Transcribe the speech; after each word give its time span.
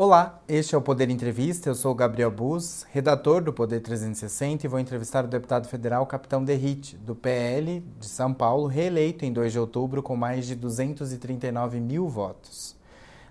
Olá, 0.00 0.40
este 0.46 0.76
é 0.76 0.78
o 0.78 0.80
Poder 0.80 1.10
Entrevista. 1.10 1.68
Eu 1.68 1.74
sou 1.74 1.92
Gabriel 1.92 2.30
Bus, 2.30 2.86
redator 2.92 3.42
do 3.42 3.52
Poder 3.52 3.80
360 3.80 4.64
e 4.64 4.68
vou 4.68 4.78
entrevistar 4.78 5.24
o 5.24 5.26
deputado 5.26 5.66
federal 5.66 6.06
Capitão 6.06 6.44
Derrite, 6.44 6.96
do 6.98 7.16
PL 7.16 7.80
de 7.98 8.06
São 8.06 8.32
Paulo, 8.32 8.68
reeleito 8.68 9.24
em 9.24 9.32
2 9.32 9.50
de 9.50 9.58
outubro 9.58 10.00
com 10.00 10.14
mais 10.14 10.46
de 10.46 10.54
239 10.54 11.80
mil 11.80 12.08
votos. 12.08 12.76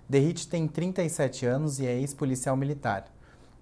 Derrite 0.06 0.46
tem 0.46 0.68
37 0.68 1.46
anos 1.46 1.80
e 1.80 1.86
é 1.86 1.98
ex-policial 1.98 2.54
militar. 2.54 3.06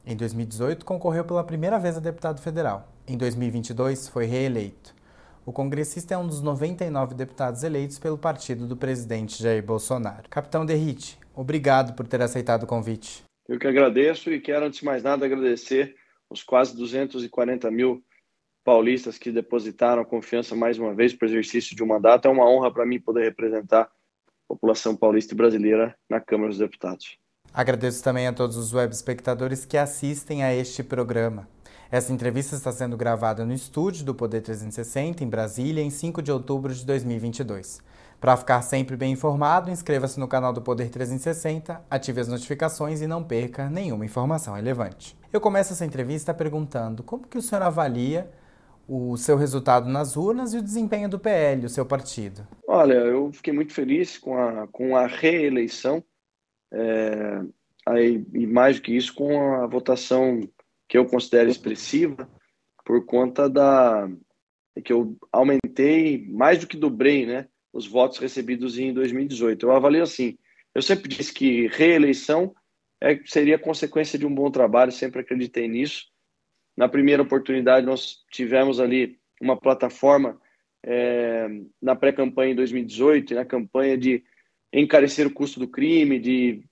Em 0.04 0.16
2018, 0.16 0.84
concorreu 0.84 1.24
pela 1.24 1.44
primeira 1.44 1.78
vez 1.78 1.96
a 1.96 2.00
deputado 2.00 2.40
federal. 2.40 2.88
Em 3.06 3.16
2022, 3.16 4.08
foi 4.08 4.26
reeleito. 4.26 4.95
O 5.46 5.52
congressista 5.52 6.12
é 6.12 6.18
um 6.18 6.26
dos 6.26 6.42
99 6.42 7.14
deputados 7.14 7.62
eleitos 7.62 8.00
pelo 8.00 8.18
partido 8.18 8.66
do 8.66 8.76
presidente 8.76 9.40
Jair 9.40 9.64
Bolsonaro. 9.64 10.28
Capitão 10.28 10.66
Derrite, 10.66 11.16
obrigado 11.32 11.94
por 11.94 12.04
ter 12.08 12.20
aceitado 12.20 12.64
o 12.64 12.66
convite. 12.66 13.22
Eu 13.48 13.56
que 13.56 13.68
agradeço 13.68 14.28
e 14.32 14.40
quero, 14.40 14.66
antes 14.66 14.80
de 14.80 14.84
mais 14.84 15.04
nada, 15.04 15.24
agradecer 15.24 15.94
os 16.28 16.42
quase 16.42 16.76
240 16.76 17.70
mil 17.70 18.02
paulistas 18.64 19.18
que 19.18 19.30
depositaram 19.30 20.04
confiança 20.04 20.56
mais 20.56 20.80
uma 20.80 20.92
vez 20.92 21.14
para 21.14 21.26
o 21.26 21.30
exercício 21.30 21.76
de 21.76 21.84
um 21.84 21.86
mandato. 21.86 22.26
É 22.26 22.28
uma 22.28 22.50
honra 22.50 22.72
para 22.72 22.84
mim 22.84 22.98
poder 22.98 23.22
representar 23.22 23.82
a 23.82 23.88
população 24.48 24.96
paulista 24.96 25.32
e 25.32 25.36
brasileira 25.36 25.94
na 26.10 26.18
Câmara 26.20 26.48
dos 26.48 26.58
Deputados. 26.58 27.16
Agradeço 27.54 28.02
também 28.02 28.26
a 28.26 28.32
todos 28.32 28.56
os 28.56 28.74
web 28.74 28.92
espectadores 28.92 29.64
que 29.64 29.76
assistem 29.76 30.42
a 30.42 30.52
este 30.52 30.82
programa. 30.82 31.48
Essa 31.88 32.12
entrevista 32.12 32.56
está 32.56 32.72
sendo 32.72 32.96
gravada 32.96 33.44
no 33.44 33.52
estúdio 33.52 34.04
do 34.04 34.12
Poder 34.12 34.40
360, 34.40 35.22
em 35.22 35.28
Brasília, 35.28 35.82
em 35.82 35.90
5 35.90 36.20
de 36.20 36.32
outubro 36.32 36.74
de 36.74 36.84
2022. 36.84 37.80
Para 38.20 38.36
ficar 38.36 38.60
sempre 38.62 38.96
bem 38.96 39.12
informado, 39.12 39.70
inscreva-se 39.70 40.18
no 40.18 40.26
canal 40.26 40.52
do 40.52 40.60
Poder 40.60 40.90
360, 40.90 41.84
ative 41.88 42.20
as 42.20 42.26
notificações 42.26 43.00
e 43.02 43.06
não 43.06 43.22
perca 43.22 43.70
nenhuma 43.70 44.04
informação 44.04 44.54
relevante. 44.54 45.16
Eu 45.32 45.40
começo 45.40 45.74
essa 45.74 45.86
entrevista 45.86 46.34
perguntando 46.34 47.04
como 47.04 47.26
que 47.26 47.38
o 47.38 47.42
senhor 47.42 47.62
avalia 47.62 48.28
o 48.88 49.16
seu 49.16 49.36
resultado 49.36 49.88
nas 49.88 50.16
urnas 50.16 50.54
e 50.54 50.58
o 50.58 50.62
desempenho 50.62 51.08
do 51.08 51.20
PL, 51.20 51.66
o 51.66 51.68
seu 51.68 51.86
partido. 51.86 52.46
Olha, 52.66 52.94
eu 52.94 53.30
fiquei 53.32 53.52
muito 53.52 53.72
feliz 53.72 54.18
com 54.18 54.36
a, 54.36 54.66
com 54.68 54.96
a 54.96 55.06
reeleição 55.06 56.02
é, 56.72 57.42
aí, 57.86 58.26
e 58.34 58.44
mais 58.44 58.76
do 58.76 58.82
que 58.82 58.96
isso, 58.96 59.14
com 59.14 59.54
a 59.54 59.66
votação 59.68 60.40
que 60.88 60.96
eu 60.96 61.06
considero 61.06 61.50
expressiva 61.50 62.28
por 62.84 63.04
conta 63.04 63.48
da 63.48 64.08
que 64.84 64.92
eu 64.92 65.16
aumentei 65.32 66.26
mais 66.28 66.58
do 66.58 66.66
que 66.66 66.76
dobrei, 66.76 67.24
né, 67.24 67.48
os 67.72 67.86
votos 67.86 68.18
recebidos 68.18 68.78
em 68.78 68.92
2018. 68.92 69.64
Eu 69.64 69.72
avalio 69.72 70.02
assim. 70.02 70.36
Eu 70.74 70.82
sempre 70.82 71.08
disse 71.08 71.32
que 71.32 71.66
reeleição 71.68 72.54
é, 73.02 73.18
seria 73.24 73.58
consequência 73.58 74.18
de 74.18 74.26
um 74.26 74.34
bom 74.34 74.50
trabalho, 74.50 74.92
sempre 74.92 75.20
acreditei 75.20 75.66
nisso. 75.66 76.06
Na 76.76 76.88
primeira 76.88 77.22
oportunidade, 77.22 77.86
nós 77.86 78.18
tivemos 78.30 78.78
ali 78.78 79.18
uma 79.40 79.58
plataforma 79.58 80.38
é, 80.84 81.48
na 81.80 81.96
pré-campanha 81.96 82.52
em 82.52 82.56
2018 82.56 83.32
e 83.32 83.36
na 83.36 83.44
campanha 83.44 83.96
de 83.96 84.22
encarecer 84.72 85.26
o 85.26 85.32
custo 85.32 85.58
do 85.58 85.68
crime, 85.68 86.18
de 86.18 86.62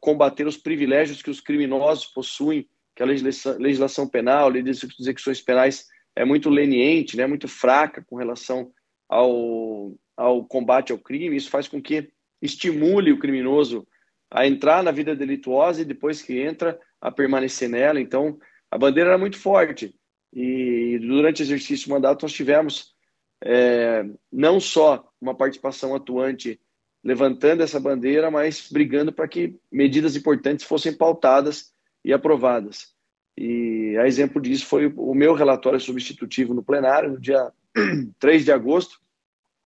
combater 0.00 0.46
os 0.46 0.56
privilégios 0.56 1.22
que 1.22 1.30
os 1.30 1.40
criminosos 1.40 2.06
possuem 2.06 2.68
que 2.94 3.02
a 3.02 3.06
legislação, 3.06 3.58
legislação 3.58 4.08
penal, 4.08 4.54
execuções 4.54 5.40
penais 5.40 5.86
é 6.16 6.24
muito 6.24 6.48
leniente, 6.48 7.16
né, 7.16 7.26
muito 7.26 7.48
fraca 7.48 8.04
com 8.08 8.16
relação 8.16 8.72
ao, 9.08 9.94
ao 10.16 10.44
combate 10.44 10.92
ao 10.92 10.98
crime. 10.98 11.36
Isso 11.36 11.50
faz 11.50 11.66
com 11.66 11.82
que 11.82 12.10
estimule 12.40 13.12
o 13.12 13.18
criminoso 13.18 13.86
a 14.30 14.46
entrar 14.46 14.82
na 14.82 14.90
vida 14.90 15.14
delituosa 15.14 15.82
e 15.82 15.84
depois 15.84 16.22
que 16.22 16.38
entra 16.38 16.78
a 17.00 17.10
permanecer 17.10 17.68
nela. 17.68 18.00
Então, 18.00 18.38
a 18.70 18.78
bandeira 18.78 19.10
era 19.10 19.18
muito 19.18 19.38
forte. 19.38 19.94
E 20.32 20.98
durante 21.00 21.42
o 21.42 21.44
exercício 21.44 21.88
do 21.88 21.94
mandato 21.94 22.22
nós 22.22 22.32
tivemos 22.32 22.94
é, 23.42 24.04
não 24.32 24.58
só 24.58 25.08
uma 25.20 25.34
participação 25.34 25.94
atuante 25.94 26.60
levantando 27.02 27.62
essa 27.62 27.78
bandeira, 27.78 28.30
mas 28.30 28.68
brigando 28.70 29.12
para 29.12 29.28
que 29.28 29.58
medidas 29.70 30.16
importantes 30.16 30.64
fossem 30.64 30.96
pautadas 30.96 31.73
e 32.04 32.12
aprovadas. 32.12 32.94
E 33.36 33.96
a 33.98 34.06
exemplo 34.06 34.40
disso 34.40 34.66
foi 34.66 34.92
o 34.96 35.14
meu 35.14 35.34
relatório 35.34 35.80
substitutivo 35.80 36.54
no 36.54 36.62
plenário, 36.62 37.12
no 37.12 37.20
dia 37.20 37.52
3 38.20 38.44
de 38.44 38.52
agosto, 38.52 39.00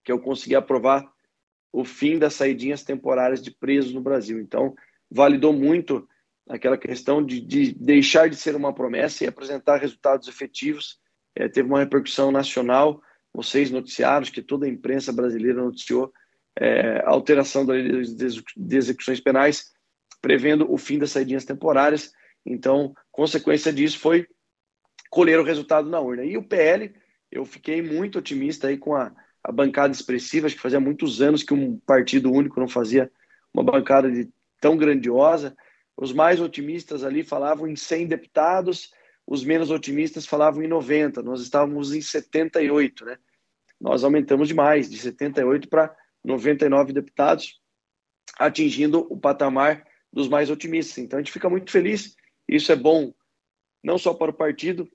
que 0.04 0.12
eu 0.12 0.20
consegui 0.20 0.56
aprovar 0.56 1.06
o 1.72 1.84
fim 1.84 2.18
das 2.18 2.34
saidinhas 2.34 2.84
temporárias 2.84 3.42
de 3.42 3.52
presos 3.52 3.94
no 3.94 4.02
Brasil. 4.02 4.40
Então, 4.40 4.74
validou 5.12 5.52
muito 5.52 6.08
aquela 6.48 6.78
questão 6.78 7.24
de, 7.24 7.42
de 7.42 7.74
deixar 7.74 8.30
de 8.30 8.38
ser 8.38 8.56
uma 8.56 8.74
promessa 8.74 9.24
e 9.24 9.28
apresentar 9.28 9.78
resultados 9.78 10.30
efetivos. 10.30 10.98
É, 11.36 11.50
teve 11.50 11.68
uma 11.68 11.80
repercussão 11.80 12.32
nacional, 12.32 13.02
vocês 13.34 13.70
noticiaram, 13.70 14.26
que 14.26 14.42
toda 14.42 14.66
a 14.66 14.70
imprensa 14.70 15.12
brasileira 15.12 15.62
noticiou 15.62 16.12
é, 16.58 17.04
a 17.06 17.10
alteração 17.10 17.66
da 17.66 17.74
lei 17.74 18.02
de 18.02 18.78
execuções 18.78 19.20
penais, 19.20 19.72
prevendo 20.22 20.72
o 20.72 20.78
fim 20.78 20.98
das 20.98 21.12
saidinhas 21.12 21.46
temporárias 21.46 22.12
então, 22.48 22.96
consequência 23.12 23.74
disso 23.74 24.00
foi 24.00 24.26
colher 25.10 25.40
o 25.40 25.44
resultado 25.44 25.90
na 25.90 26.00
urna. 26.00 26.24
E 26.24 26.38
o 26.38 26.44
PL, 26.44 26.94
eu 27.30 27.44
fiquei 27.46 27.82
muito 27.82 28.20
otimista 28.20 28.68
aí 28.68 28.78
com 28.78 28.96
a, 28.96 29.14
a 29.44 29.52
bancada 29.52 29.94
expressiva, 29.94 30.48
acho 30.48 30.56
que 30.56 30.62
fazia 30.62 30.80
muitos 30.80 31.22
anos 31.22 31.44
que 31.44 31.54
um 31.54 31.78
partido 31.80 32.32
único 32.32 32.60
não 32.60 32.68
fazia 32.68 33.12
uma 33.54 33.64
bancada 33.64 34.10
de, 34.10 34.30
tão 34.62 34.78
grandiosa. 34.78 35.56
Os 35.98 36.14
mais 36.14 36.40
otimistas 36.40 37.04
ali 37.04 37.22
falavam 37.22 37.68
em 37.68 37.76
100 37.76 38.08
deputados, 38.08 38.92
os 39.26 39.44
menos 39.44 39.70
otimistas 39.70 40.26
falavam 40.26 40.64
em 40.64 40.68
90. 40.68 41.22
Nós 41.22 41.42
estávamos 41.42 41.94
em 41.94 42.02
78, 42.02 43.04
né? 43.04 43.18
Nós 43.80 44.04
aumentamos 44.04 44.48
demais, 44.48 44.90
de 44.90 44.98
78 44.98 45.68
para 45.68 45.94
99 46.24 46.94
deputados, 46.94 47.60
atingindo 48.40 49.06
o 49.12 49.20
patamar 49.20 49.86
dos 50.12 50.28
mais 50.28 50.50
otimistas. 50.50 50.98
Então 50.98 51.20
a 51.20 51.22
gente 51.22 51.32
fica 51.32 51.50
muito 51.50 51.72
feliz 51.72 52.17
isso 52.48 52.72
é 52.72 52.76
bom 52.76 53.14
não 53.84 53.98
só 53.98 54.14
para 54.14 54.32
o 54.32 54.34
partido, 54.34 54.90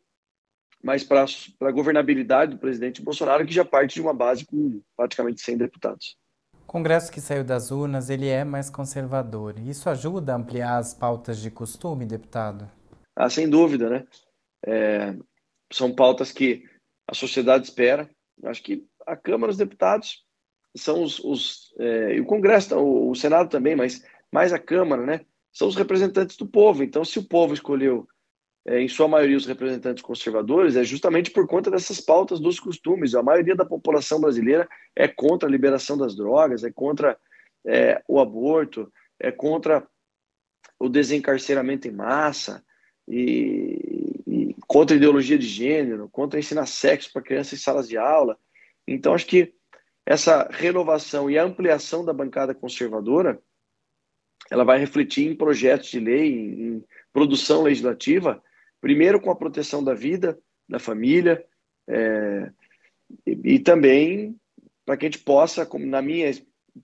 mas 0.83 1.05
para 1.05 1.25
a 1.61 1.71
governabilidade 1.71 2.53
do 2.53 2.59
presidente 2.59 3.01
Bolsonaro, 3.01 3.47
que 3.47 3.55
já 3.55 3.65
parte 3.65 3.95
de 3.95 4.01
uma 4.01 4.13
base 4.13 4.45
com 4.45 4.83
praticamente 4.97 5.41
100 5.41 5.59
deputados. 5.59 6.17
O 6.63 6.67
Congresso 6.67 7.13
que 7.13 7.21
saiu 7.21 7.45
das 7.45 7.71
urnas, 7.71 8.11
ele 8.11 8.29
é 8.29 8.45
mais 8.45 8.69
conservador. 8.69 9.59
Isso 9.59 9.89
ajuda 9.89 10.33
a 10.33 10.37
ampliar 10.37 10.79
as 10.79 10.93
pautas 10.93 11.39
de 11.39 11.51
costume, 11.51 12.05
deputado? 12.05 12.71
Ah, 13.15 13.31
sem 13.31 13.49
dúvida, 13.49 13.91
né? 13.91 14.07
É, 14.67 15.15
são 15.73 15.95
pautas 15.95 16.33
que 16.33 16.65
a 17.07 17.15
sociedade 17.15 17.65
espera. 17.65 18.11
Acho 18.45 18.63
que 18.63 18.87
a 19.07 19.17
Câmara 19.17 19.53
dos 19.53 19.59
Deputados 19.59 20.25
são 20.77 21.03
os, 21.03 21.19
os 21.21 21.75
é, 21.79 22.15
e 22.15 22.21
o 22.21 22.27
Congresso, 22.27 22.77
o, 22.77 23.11
o 23.11 23.15
Senado 23.15 23.49
também, 23.51 23.77
mas 23.77 24.05
mais 24.33 24.53
a 24.53 24.59
Câmara, 24.59 25.05
né? 25.05 25.27
São 25.53 25.69
os 25.69 25.77
representantes 25.77 26.37
do 26.37 26.47
povo. 26.47 26.83
Então, 26.83 27.05
se 27.05 27.19
o 27.19 27.25
povo 27.25 27.53
escolheu, 27.55 28.09
é, 28.67 28.81
em 28.81 28.89
sua 28.89 29.09
maioria, 29.09 29.37
os 29.37 29.47
representantes 29.47 30.03
conservadores, 30.03 30.77
é 30.77 30.85
justamente 30.85 31.31
por 31.31 31.47
conta 31.47 31.71
dessas 31.71 32.01
pautas 32.01 32.41
dos 32.41 32.59
costumes. 32.59 33.15
A 33.15 33.23
maioria 33.23 33.55
da 33.55 33.65
população 33.65 34.21
brasileira 34.21 34.69
é 34.95 35.07
contra 35.09 35.49
a 35.49 35.53
liberação 35.53 35.99
das 35.99 36.15
drogas, 36.17 36.65
é 36.65 36.71
contra 36.71 37.19
é, 37.67 38.03
o 38.09 38.21
aborto, 38.21 38.91
é 39.21 39.31
contra 39.31 39.87
o 40.79 40.89
desencarceramento 40.89 41.87
em 41.87 41.93
massa, 41.93 42.65
e, 43.07 44.23
e 44.27 44.57
contra 44.67 44.95
a 44.95 44.99
ideologia 44.99 45.39
de 45.39 45.47
gênero, 45.47 46.09
contra 46.09 46.39
ensinar 46.39 46.67
sexo 46.67 47.13
para 47.13 47.23
crianças 47.23 47.59
em 47.59 47.63
salas 47.63 47.89
de 47.89 47.97
aula. 47.97 48.39
Então, 48.87 49.15
acho 49.15 49.27
que 49.27 49.53
essa 50.07 50.49
renovação 50.51 51.31
e 51.31 51.39
ampliação 51.39 52.05
da 52.05 52.13
bancada 52.13 52.55
conservadora 52.55 53.41
ela 54.53 54.65
vai 54.65 54.79
refletir 54.79 55.27
em 55.27 55.35
projetos 55.35 55.89
de 55.89 55.99
lei, 55.99 56.31
em 56.31 56.85
produção 57.11 57.63
legislativa, 57.63 58.43
primeiro 58.83 59.19
com 59.19 59.31
a 59.31 59.35
proteção 59.35 59.83
da 59.83 59.95
vida, 59.95 60.39
da 60.69 60.79
família, 60.79 61.43
é, 61.89 62.51
e, 63.27 63.55
e, 63.55 63.59
também 63.59 64.39
para 64.85 64.99
que 64.99 65.07
a 65.07 65.09
gente 65.09 65.25
possa, 65.25 65.65
como 65.65 65.87
na 65.87 66.03
minha 66.03 66.31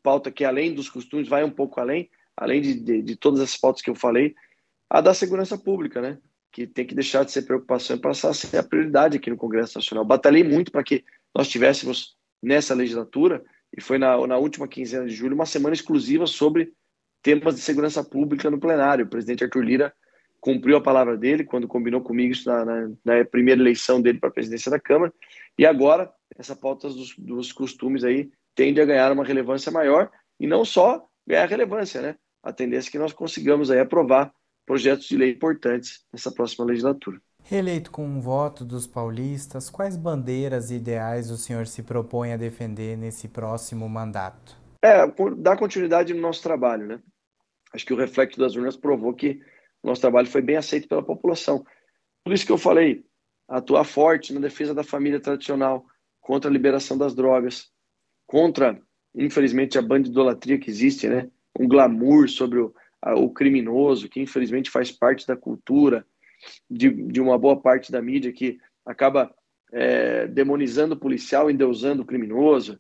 pauta, 0.02 0.30
que 0.30 0.46
além 0.46 0.74
dos 0.74 0.88
costumes, 0.88 1.28
vai 1.28 1.44
um 1.44 1.50
pouco 1.50 1.78
além, 1.78 2.08
além 2.34 2.62
de, 2.62 2.80
de, 2.80 3.02
de 3.02 3.16
todas 3.16 3.40
as 3.40 3.54
pautas 3.54 3.82
que 3.82 3.90
eu 3.90 3.94
falei, 3.94 4.34
a 4.88 5.02
da 5.02 5.12
segurança 5.12 5.58
pública, 5.58 6.00
né? 6.00 6.18
Que 6.50 6.66
tem 6.66 6.86
que 6.86 6.94
deixar 6.94 7.22
de 7.22 7.32
ser 7.32 7.42
preocupação 7.42 7.96
e 7.96 8.00
passar 8.00 8.30
a 8.30 8.34
ser 8.34 8.56
a 8.56 8.62
prioridade 8.62 9.18
aqui 9.18 9.28
no 9.28 9.36
Congresso 9.36 9.76
Nacional. 9.76 10.06
Batalhei 10.06 10.42
muito 10.42 10.72
para 10.72 10.82
que 10.82 11.04
nós 11.34 11.48
tivéssemos 11.48 12.16
nessa 12.42 12.74
legislatura, 12.74 13.44
e 13.76 13.82
foi 13.82 13.98
na, 13.98 14.26
na 14.26 14.38
última 14.38 14.66
quinzena 14.66 15.04
de 15.04 15.14
julho, 15.14 15.34
uma 15.34 15.44
semana 15.44 15.74
exclusiva 15.74 16.26
sobre 16.26 16.72
temas 17.22 17.54
de 17.54 17.60
segurança 17.60 18.02
pública 18.02 18.50
no 18.50 18.58
plenário. 18.58 19.04
O 19.04 19.08
presidente 19.08 19.44
Arthur 19.44 19.64
Lira 19.64 19.92
cumpriu 20.40 20.76
a 20.76 20.82
palavra 20.82 21.16
dele 21.16 21.44
quando 21.44 21.66
combinou 21.66 22.00
comigo 22.00 22.32
isso 22.32 22.48
na, 22.48 22.64
na, 22.64 22.90
na 23.04 23.24
primeira 23.24 23.60
eleição 23.60 24.00
dele 24.00 24.18
para 24.18 24.28
a 24.28 24.32
presidência 24.32 24.70
da 24.70 24.78
Câmara. 24.78 25.12
E 25.58 25.66
agora, 25.66 26.10
essa 26.36 26.54
pauta 26.54 26.88
dos, 26.88 27.14
dos 27.18 27.52
costumes 27.52 28.04
aí 28.04 28.30
tende 28.54 28.80
a 28.80 28.84
ganhar 28.84 29.12
uma 29.12 29.24
relevância 29.24 29.72
maior 29.72 30.10
e 30.38 30.46
não 30.46 30.64
só 30.64 31.04
ganhar 31.26 31.46
relevância, 31.46 32.00
né? 32.00 32.16
a 32.42 32.52
tendência 32.52 32.88
é 32.88 32.92
que 32.92 32.98
nós 32.98 33.12
consigamos 33.12 33.70
aí 33.70 33.80
aprovar 33.80 34.32
projetos 34.66 35.06
de 35.06 35.16
lei 35.16 35.32
importantes 35.32 36.04
nessa 36.12 36.30
próxima 36.30 36.64
legislatura. 36.64 37.20
Reeleito 37.42 37.90
com 37.90 38.04
um 38.04 38.20
voto 38.20 38.64
dos 38.64 38.86
paulistas, 38.86 39.70
quais 39.70 39.96
bandeiras 39.96 40.70
e 40.70 40.76
ideais 40.76 41.30
o 41.30 41.36
senhor 41.36 41.66
se 41.66 41.82
propõe 41.82 42.32
a 42.32 42.36
defender 42.36 42.96
nesse 42.96 43.28
próximo 43.28 43.88
mandato? 43.88 44.56
É, 44.82 45.06
dar 45.38 45.56
continuidade 45.56 46.12
no 46.12 46.20
nosso 46.20 46.42
trabalho, 46.42 46.86
né? 46.86 47.00
Acho 47.72 47.84
que 47.84 47.92
o 47.92 47.96
reflexo 47.96 48.38
das 48.38 48.54
urnas 48.56 48.76
provou 48.76 49.14
que 49.14 49.40
nosso 49.82 50.00
trabalho 50.00 50.26
foi 50.26 50.42
bem 50.42 50.56
aceito 50.56 50.88
pela 50.88 51.02
população. 51.02 51.64
Por 52.24 52.32
isso 52.32 52.46
que 52.46 52.52
eu 52.52 52.58
falei, 52.58 53.04
atuar 53.46 53.84
forte 53.84 54.32
na 54.32 54.40
defesa 54.40 54.74
da 54.74 54.82
família 54.82 55.20
tradicional, 55.20 55.86
contra 56.20 56.50
a 56.50 56.52
liberação 56.52 56.98
das 56.98 57.14
drogas, 57.14 57.70
contra, 58.26 58.80
infelizmente, 59.14 59.78
a 59.78 59.82
bandidolatria 59.82 60.58
que 60.58 60.70
existe, 60.70 61.08
né? 61.08 61.30
Um 61.58 61.66
glamour 61.66 62.28
sobre 62.28 62.58
o, 62.58 62.74
a, 63.00 63.14
o 63.14 63.30
criminoso, 63.30 64.08
que 64.08 64.20
infelizmente 64.20 64.70
faz 64.70 64.92
parte 64.92 65.26
da 65.26 65.36
cultura, 65.36 66.06
de, 66.70 66.90
de 66.90 67.20
uma 67.20 67.38
boa 67.38 67.60
parte 67.60 67.90
da 67.90 68.02
mídia 68.02 68.32
que 68.32 68.58
acaba 68.84 69.34
é, 69.72 70.26
demonizando 70.26 70.94
o 70.94 70.98
policial, 70.98 71.50
endeusando 71.50 72.02
o 72.02 72.06
criminoso, 72.06 72.78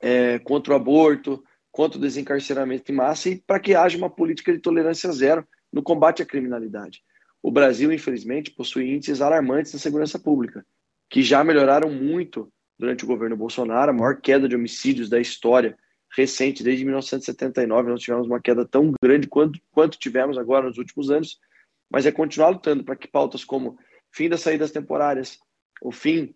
é, 0.00 0.38
contra 0.40 0.72
o 0.72 0.76
aborto, 0.76 1.42
contra 1.76 1.98
o 1.98 2.00
desencarceramento 2.00 2.90
em 2.90 2.94
massa 2.94 3.28
e 3.28 3.36
para 3.36 3.60
que 3.60 3.74
haja 3.74 3.98
uma 3.98 4.08
política 4.08 4.50
de 4.50 4.58
tolerância 4.60 5.12
zero 5.12 5.46
no 5.70 5.82
combate 5.82 6.22
à 6.22 6.26
criminalidade. 6.26 7.02
O 7.42 7.50
Brasil, 7.50 7.92
infelizmente, 7.92 8.50
possui 8.50 8.94
índices 8.94 9.20
alarmantes 9.20 9.74
na 9.74 9.78
segurança 9.78 10.18
pública, 10.18 10.64
que 11.10 11.22
já 11.22 11.44
melhoraram 11.44 11.92
muito 11.92 12.50
durante 12.78 13.04
o 13.04 13.06
governo 13.06 13.36
Bolsonaro, 13.36 13.90
a 13.90 13.94
maior 13.94 14.22
queda 14.22 14.48
de 14.48 14.56
homicídios 14.56 15.10
da 15.10 15.20
história 15.20 15.76
recente, 16.16 16.64
desde 16.64 16.82
1979, 16.82 17.90
nós 17.90 18.00
tivemos 18.00 18.26
uma 18.26 18.40
queda 18.40 18.64
tão 18.64 18.92
grande 19.02 19.28
quanto, 19.28 19.60
quanto 19.70 19.98
tivemos 19.98 20.38
agora 20.38 20.68
nos 20.68 20.78
últimos 20.78 21.10
anos, 21.10 21.38
mas 21.90 22.06
é 22.06 22.10
continuar 22.10 22.48
lutando 22.48 22.84
para 22.84 22.96
que 22.96 23.06
pautas 23.06 23.44
como 23.44 23.78
fim 24.10 24.30
das 24.30 24.40
saídas 24.40 24.70
temporárias, 24.70 25.38
o 25.82 25.92
fim 25.92 26.34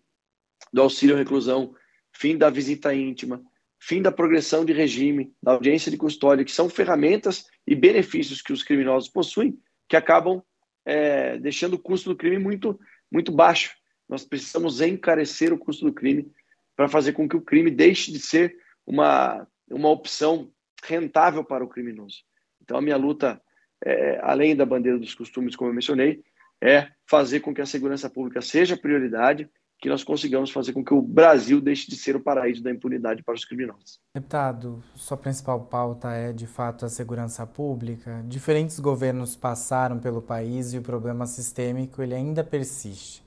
do 0.71 0.83
auxílio 0.83 1.15
reclusão, 1.15 1.73
fim 2.13 2.37
da 2.37 2.51
visita 2.51 2.93
íntima, 2.93 3.41
fim 3.81 4.01
da 4.01 4.11
progressão 4.11 4.63
de 4.63 4.71
regime, 4.71 5.33
da 5.41 5.53
audiência 5.53 5.89
de 5.89 5.97
custódia, 5.97 6.45
que 6.45 6.51
são 6.51 6.69
ferramentas 6.69 7.47
e 7.65 7.75
benefícios 7.75 8.41
que 8.41 8.53
os 8.53 8.63
criminosos 8.63 9.09
possuem, 9.09 9.57
que 9.89 9.95
acabam 9.95 10.41
é, 10.85 11.37
deixando 11.39 11.73
o 11.73 11.79
custo 11.79 12.09
do 12.09 12.15
crime 12.15 12.37
muito, 12.37 12.79
muito 13.11 13.31
baixo. 13.31 13.75
Nós 14.07 14.23
precisamos 14.23 14.81
encarecer 14.81 15.51
o 15.51 15.57
custo 15.57 15.85
do 15.85 15.93
crime 15.93 16.31
para 16.75 16.87
fazer 16.87 17.13
com 17.13 17.27
que 17.27 17.35
o 17.35 17.41
crime 17.41 17.71
deixe 17.71 18.11
de 18.11 18.19
ser 18.19 18.55
uma, 18.85 19.47
uma 19.69 19.89
opção 19.89 20.51
rentável 20.83 21.43
para 21.43 21.63
o 21.63 21.67
criminoso. 21.67 22.23
Então, 22.61 22.77
a 22.77 22.81
minha 22.81 22.97
luta 22.97 23.41
é, 23.83 24.19
além 24.21 24.55
da 24.55 24.65
bandeira 24.65 24.99
dos 24.99 25.15
costumes, 25.15 25.55
como 25.55 25.71
eu 25.71 25.73
mencionei, 25.73 26.23
é 26.61 26.87
fazer 27.07 27.39
com 27.39 27.53
que 27.53 27.61
a 27.61 27.65
segurança 27.65 28.09
pública 28.09 28.41
seja 28.41 28.77
prioridade, 28.77 29.49
que 29.81 29.89
nós 29.89 30.03
consigamos 30.03 30.51
fazer 30.51 30.73
com 30.73 30.85
que 30.85 30.93
o 30.93 31.01
Brasil 31.01 31.59
deixe 31.59 31.89
de 31.89 31.95
ser 31.95 32.15
o 32.15 32.19
paraíso 32.19 32.61
da 32.61 32.69
impunidade 32.69 33.23
para 33.23 33.33
os 33.33 33.43
criminosos. 33.43 33.99
Deputado, 34.13 34.83
sua 34.95 35.17
principal 35.17 35.59
pauta 35.61 36.11
é 36.11 36.31
de 36.31 36.45
fato 36.45 36.85
a 36.85 36.89
segurança 36.89 37.47
pública. 37.47 38.23
Diferentes 38.27 38.79
governos 38.79 39.35
passaram 39.35 39.97
pelo 39.97 40.21
país 40.21 40.71
e 40.73 40.77
o 40.77 40.83
problema 40.83 41.25
sistêmico 41.25 42.03
ele 42.03 42.13
ainda 42.13 42.43
persiste. 42.43 43.23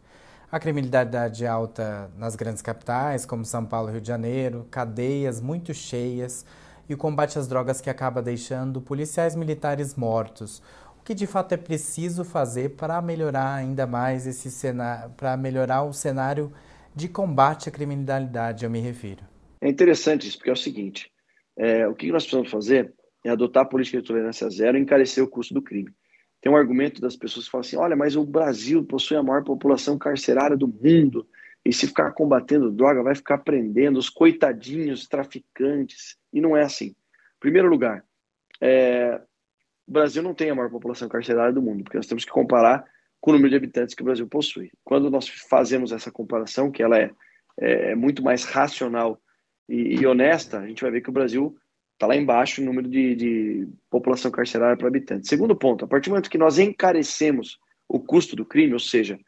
A 0.51 0.61
criminalidade 0.61 1.45
alta 1.45 2.09
nas 2.17 2.37
grandes 2.37 2.63
capitais, 2.63 3.27
como 3.27 3.45
São 3.45 3.67
Paulo 3.67 3.89
e 3.89 3.93
Rio 3.93 4.01
de 4.01 4.07
Janeiro, 4.07 4.65
cadeias 4.71 5.41
muito 5.41 5.75
cheias, 5.75 6.47
e 6.89 6.95
o 6.95 6.99
combate 6.99 7.39
às 7.39 7.49
drogas 7.49 7.81
que 7.81 7.91
acaba 7.91 8.23
deixando 8.23 8.81
policiais 8.81 9.35
militares 9.35 9.97
mortos. 9.97 10.63
Que 11.05 11.15
de 11.15 11.27
fato 11.27 11.53
é 11.53 11.57
preciso 11.57 12.25
fazer 12.25 12.71
para 12.71 13.01
melhorar 13.03 13.55
ainda 13.55 13.87
mais 13.87 14.27
esse 14.27 14.51
cenário, 14.51 15.11
para 15.11 15.37
melhorar 15.37 15.83
o 15.83 15.93
cenário 15.93 16.51
de 16.95 17.09
combate 17.09 17.69
à 17.69 17.73
criminalidade, 17.73 18.65
eu 18.65 18.71
me 18.71 18.81
refiro. 18.81 19.23
É 19.61 19.69
interessante 19.69 20.27
isso, 20.27 20.39
porque 20.39 20.51
é 20.51 20.55
o 20.55 20.57
seguinte: 20.57 21.13
é, 21.57 21.87
o 21.87 21.95
que 21.95 22.11
nós 22.11 22.23
precisamos 22.23 22.51
fazer 22.51 22.95
é 23.25 23.31
adotar 23.31 23.65
a 23.65 23.67
política 23.67 24.01
de 24.01 24.07
tolerância 24.07 24.49
zero 24.49 24.79
e 24.79 24.81
encarecer 24.81 25.23
o 25.23 25.29
custo 25.29 25.53
do 25.53 25.63
crime. 25.63 25.91
Tem 26.41 26.53
um 26.53 26.57
argumento 26.57 27.01
das 27.01 27.17
pessoas 27.17 27.47
que 27.47 27.51
falam 27.51 27.61
assim: 27.63 27.77
olha, 27.77 27.97
mas 27.97 28.17
o 28.17 28.25
Brasil 28.25 28.85
possui 28.85 29.17
a 29.17 29.23
maior 29.23 29.45
população 29.45 29.99
carcerária 29.99 30.57
do 30.57 30.69
mundo, 30.69 31.27
e 31.65 31.73
se 31.73 31.87
ficar 31.87 32.13
combatendo 32.13 32.71
droga, 32.71 33.03
vai 33.03 33.15
ficar 33.15 33.39
prendendo 33.39 33.99
os 33.99 34.11
coitadinhos 34.11 35.07
traficantes. 35.07 36.17
E 36.33 36.41
não 36.41 36.57
é 36.57 36.63
assim. 36.63 36.89
Em 36.89 37.41
primeiro 37.41 37.69
lugar, 37.69 38.05
é, 38.61 39.21
o 39.87 39.93
Brasil 39.93 40.23
não 40.23 40.35
tem 40.35 40.51
a 40.51 40.55
maior 40.55 40.71
população 40.71 41.09
carcerária 41.09 41.53
do 41.53 41.63
mundo, 41.63 41.85
porque 41.85 41.97
nós 41.97 42.07
temos 42.07 42.25
que 42.25 42.31
comparar 42.31 42.85
com 43.21 43.31
o 43.31 43.35
número 43.35 43.51
de 43.51 43.57
habitantes 43.57 43.95
que 43.95 44.03
o 44.03 44.05
Brasil 44.05 44.27
possui. 44.27 44.71
Quando 44.83 45.11
nós 45.11 45.29
fazemos 45.29 45.93
essa 45.93 46.11
comparação, 46.11 46.71
que 46.71 46.83
ela 46.83 46.99
é, 46.99 47.11
é, 47.59 47.93
é 47.93 47.95
muito 47.95 48.23
mais 48.23 48.45
racional 48.45 49.21
e, 49.69 50.01
e, 50.01 50.07
honesta, 50.07 50.61
a 50.61 50.67
gente 50.67 50.83
vai 50.83 50.91
ver 50.91 51.01
que 51.01 51.11
o 51.11 51.13
Brasil 51.13 51.57
está 51.95 52.07
lá 52.07 52.17
embaixo 52.17 52.61
no 52.61 52.67
número 52.67 52.89
de, 52.89 53.15
de 53.15 53.69
população 53.89 54.31
carcerária 54.31 54.77
para 54.77 54.89
habitante. 54.89 55.29
Segundo 55.29 55.57
ponto, 55.57 55.85
a 55.85 55.89
partir 55.89 56.09
do 56.09 56.13
momento 56.13 56.31
que 56.31 56.39
nós 56.39 56.59
encarecemos 56.59 57.59
o 57.89 58.01
custo 58.01 58.35
do 58.37 58.45
crime, 58.45 58.73
ou 58.73 58.79
seja, 58.79 59.19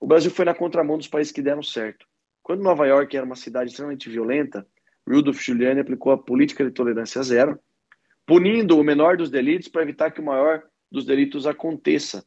o 0.00 0.06
Brasil 0.06 0.30
foi 0.30 0.44
na 0.44 0.54
contramão 0.54 0.96
dos 0.96 1.08
países 1.08 1.32
que 1.32 1.42
deram 1.42 1.62
certo. 1.62 2.06
Quando 2.42 2.62
Nova 2.62 2.86
York 2.86 3.14
era 3.14 3.26
uma 3.26 3.36
cidade 3.36 3.70
extremamente 3.70 4.08
violenta, 4.08 4.66
Rudolf 5.06 5.40
Giuliani 5.42 5.80
aplicou 5.80 6.12
a 6.12 6.18
política 6.18 6.64
de 6.64 6.70
tolerância 6.70 7.22
zero, 7.22 7.58
punindo 8.28 8.78
o 8.78 8.84
menor 8.84 9.16
dos 9.16 9.30
delitos 9.30 9.68
para 9.68 9.80
evitar 9.80 10.10
que 10.10 10.20
o 10.20 10.24
maior 10.24 10.62
dos 10.92 11.06
delitos 11.06 11.46
aconteça, 11.46 12.22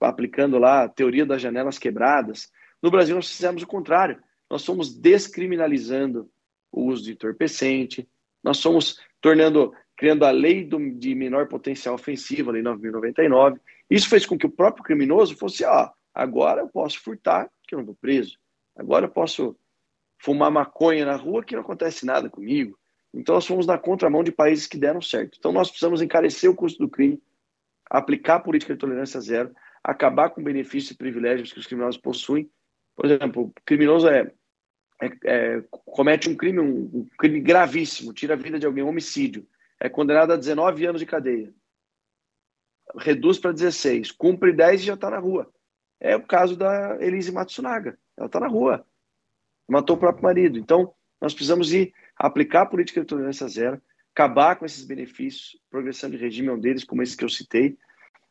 aplicando 0.00 0.58
lá 0.58 0.82
a 0.82 0.88
teoria 0.88 1.24
das 1.24 1.40
janelas 1.40 1.78
quebradas. 1.78 2.50
No 2.82 2.90
Brasil, 2.90 3.14
nós 3.14 3.30
fizemos 3.30 3.62
o 3.62 3.66
contrário. 3.66 4.20
Nós 4.50 4.62
somos 4.62 4.92
descriminalizando 4.92 6.28
o 6.72 6.86
uso 6.86 7.04
de 7.04 7.12
entorpecente, 7.12 8.08
nós 8.42 8.56
somos 8.56 8.98
tornando, 9.20 9.72
criando 9.96 10.24
a 10.24 10.32
lei 10.32 10.64
do, 10.64 10.78
de 10.98 11.14
menor 11.14 11.46
potencial 11.46 11.94
ofensivo, 11.94 12.50
a 12.50 12.54
lei 12.54 12.62
9.099. 12.62 13.60
Isso 13.88 14.08
fez 14.08 14.26
com 14.26 14.36
que 14.36 14.46
o 14.46 14.50
próprio 14.50 14.82
criminoso 14.82 15.36
fosse, 15.36 15.64
ó, 15.64 15.88
agora 16.12 16.62
eu 16.62 16.68
posso 16.68 16.98
furtar, 16.98 17.48
que 17.68 17.76
eu 17.76 17.78
não 17.78 17.86
vou 17.86 17.94
preso. 17.94 18.36
Agora 18.74 19.06
eu 19.06 19.10
posso 19.10 19.56
fumar 20.18 20.50
maconha 20.50 21.06
na 21.06 21.14
rua 21.14 21.44
que 21.44 21.54
não 21.54 21.62
acontece 21.62 22.04
nada 22.04 22.28
comigo. 22.28 22.76
Então 23.12 23.34
nós 23.34 23.46
fomos 23.46 23.66
na 23.66 23.78
contramão 23.78 24.22
de 24.22 24.32
países 24.32 24.66
que 24.66 24.78
deram 24.78 25.00
certo. 25.00 25.36
Então 25.38 25.52
nós 25.52 25.68
precisamos 25.68 26.00
encarecer 26.00 26.50
o 26.50 26.54
custo 26.54 26.78
do 26.78 26.88
crime, 26.88 27.22
aplicar 27.90 28.36
a 28.36 28.40
política 28.40 28.72
de 28.72 28.80
tolerância 28.80 29.20
zero, 29.20 29.54
acabar 29.82 30.30
com 30.30 30.42
benefícios 30.42 30.92
e 30.92 30.96
privilégios 30.96 31.52
que 31.52 31.58
os 31.58 31.66
criminosos 31.66 32.00
possuem. 32.00 32.50
Por 32.94 33.06
exemplo, 33.06 33.44
o 33.44 33.52
criminoso 33.64 34.08
é, 34.08 34.32
é, 35.00 35.10
é 35.24 35.64
comete 35.70 36.28
um 36.28 36.36
crime, 36.36 36.60
um, 36.60 36.90
um, 36.92 37.08
crime 37.18 37.40
gravíssimo, 37.40 38.12
tira 38.12 38.34
a 38.34 38.36
vida 38.36 38.58
de 38.58 38.66
alguém, 38.66 38.84
um 38.84 38.88
homicídio, 38.88 39.46
é 39.78 39.88
condenado 39.88 40.32
a 40.32 40.36
19 40.36 40.86
anos 40.86 41.00
de 41.00 41.06
cadeia, 41.06 41.52
reduz 42.98 43.38
para 43.38 43.52
16, 43.52 44.12
cumpre 44.12 44.52
10 44.52 44.80
e 44.80 44.84
já 44.84 44.94
está 44.94 45.10
na 45.10 45.18
rua. 45.18 45.52
É 46.00 46.16
o 46.16 46.22
caso 46.22 46.56
da 46.56 46.96
Elise 47.00 47.30
Matsunaga. 47.30 47.96
Ela 48.16 48.26
está 48.26 48.40
na 48.40 48.48
rua 48.48 48.84
matou 49.72 49.96
o 49.96 49.98
próprio 49.98 50.22
marido. 50.22 50.58
Então, 50.58 50.94
nós 51.20 51.32
precisamos 51.32 51.72
ir 51.72 51.94
aplicar 52.22 52.62
a 52.62 52.66
política 52.66 53.00
de 53.00 53.06
tolerância 53.06 53.48
zero, 53.48 53.82
acabar 54.14 54.54
com 54.54 54.64
esses 54.64 54.84
benefícios, 54.84 55.60
progressão 55.68 56.08
de 56.08 56.16
regime 56.16 56.48
é 56.48 56.52
um 56.52 56.60
deles, 56.60 56.84
como 56.84 57.02
esse 57.02 57.16
que 57.16 57.24
eu 57.24 57.28
citei. 57.28 57.76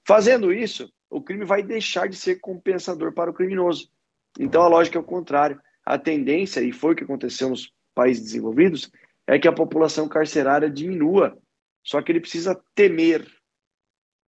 Fazendo 0.08 0.54
isso, 0.54 0.92
o 1.10 1.22
crime 1.22 1.44
vai 1.44 1.62
deixar 1.62 2.08
de 2.08 2.16
ser 2.16 2.40
compensador 2.40 3.14
para 3.14 3.30
o 3.30 3.34
criminoso. 3.34 3.92
Então, 4.40 4.62
a 4.62 4.68
lógica 4.70 4.98
é 4.98 5.02
o 5.02 5.04
contrário. 5.04 5.60
A 5.86 5.98
tendência, 5.98 6.62
e 6.62 6.72
foi 6.72 6.94
o 6.94 6.96
que 6.96 7.04
aconteceu 7.04 7.50
nos 7.50 7.74
países 7.94 8.24
desenvolvidos, 8.24 8.90
é 9.28 9.38
que 9.38 9.48
a 9.48 9.54
população 9.54 10.08
carcerária 10.08 10.70
diminua. 10.70 11.38
Só 11.84 12.02
que 12.02 12.14
ele 12.14 12.22
precisa 12.22 12.60
temer 12.74 13.28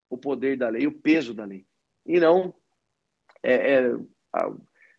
o 0.10 0.18
poder 0.18 0.58
da 0.58 0.68
lei, 0.68 0.88
o 0.88 0.92
peso 0.92 1.34
da 1.34 1.46
lei. 1.46 1.66
E 2.06 2.20
não 2.20 2.54
é, 3.42 3.76
é, 3.76 3.96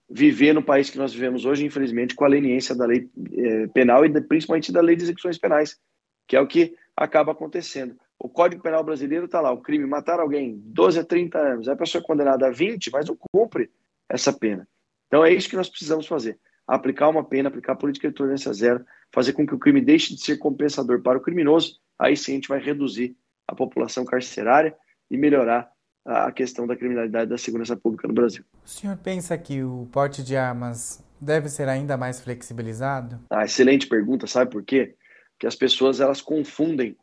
viver 0.08 0.52
no 0.52 0.62
país 0.62 0.90
que 0.90 0.98
nós 0.98 1.12
vivemos 1.12 1.44
hoje, 1.44 1.64
infelizmente, 1.64 2.14
com 2.14 2.24
a 2.24 2.28
leniência 2.28 2.74
da 2.74 2.86
lei 2.86 3.08
eh, 3.32 3.66
penal 3.68 4.04
e 4.04 4.20
principalmente 4.22 4.72
da 4.72 4.80
lei 4.80 4.96
de 4.96 5.04
execuções 5.04 5.38
penais, 5.38 5.78
que 6.26 6.36
é 6.36 6.40
o 6.40 6.46
que 6.46 6.74
acaba 6.96 7.32
acontecendo. 7.32 7.96
O 8.18 8.28
Código 8.28 8.62
Penal 8.62 8.84
brasileiro 8.84 9.26
está 9.26 9.40
lá, 9.40 9.50
o 9.50 9.60
crime 9.60 9.86
matar 9.86 10.20
alguém 10.20 10.60
12 10.64 11.00
a 11.00 11.04
30 11.04 11.38
anos, 11.38 11.68
a 11.68 11.76
pessoa 11.76 12.02
é 12.02 12.06
condenada 12.06 12.46
a 12.46 12.50
20, 12.50 12.90
mas 12.92 13.08
não 13.08 13.16
cumpre 13.16 13.70
essa 14.08 14.32
pena. 14.32 14.68
Então 15.08 15.24
é 15.24 15.32
isso 15.32 15.48
que 15.48 15.56
nós 15.56 15.68
precisamos 15.68 16.06
fazer. 16.06 16.38
Aplicar 16.66 17.08
uma 17.08 17.24
pena, 17.24 17.48
aplicar 17.48 17.72
a 17.72 17.76
política 17.76 18.08
de 18.08 18.14
tolerância 18.14 18.52
zero, 18.52 18.84
fazer 19.12 19.32
com 19.32 19.46
que 19.46 19.54
o 19.54 19.58
crime 19.58 19.80
deixe 19.80 20.14
de 20.14 20.20
ser 20.20 20.38
compensador 20.38 21.02
para 21.02 21.18
o 21.18 21.20
criminoso, 21.20 21.78
aí 21.98 22.16
sim 22.16 22.32
a 22.32 22.34
gente 22.36 22.48
vai 22.48 22.60
reduzir 22.60 23.16
a 23.46 23.54
população 23.54 24.04
carcerária 24.04 24.74
e 25.10 25.16
melhorar 25.16 25.70
a 26.04 26.30
questão 26.30 26.66
da 26.66 26.76
criminalidade 26.76 27.30
da 27.30 27.38
segurança 27.38 27.76
pública 27.76 28.06
no 28.06 28.14
Brasil. 28.14 28.44
O 28.64 28.68
senhor 28.68 28.96
pensa 28.96 29.36
que 29.38 29.62
o 29.62 29.88
porte 29.90 30.22
de 30.22 30.36
armas 30.36 31.02
deve 31.20 31.48
ser 31.48 31.68
ainda 31.68 31.96
mais 31.96 32.20
flexibilizado? 32.20 33.20
Ah, 33.30 33.44
excelente 33.44 33.86
pergunta, 33.86 34.26
sabe 34.26 34.50
por 34.50 34.62
quê? 34.62 34.94
Porque 35.32 35.46
as 35.46 35.56
pessoas 35.56 36.00
elas 36.00 36.20
confundem 36.20 36.96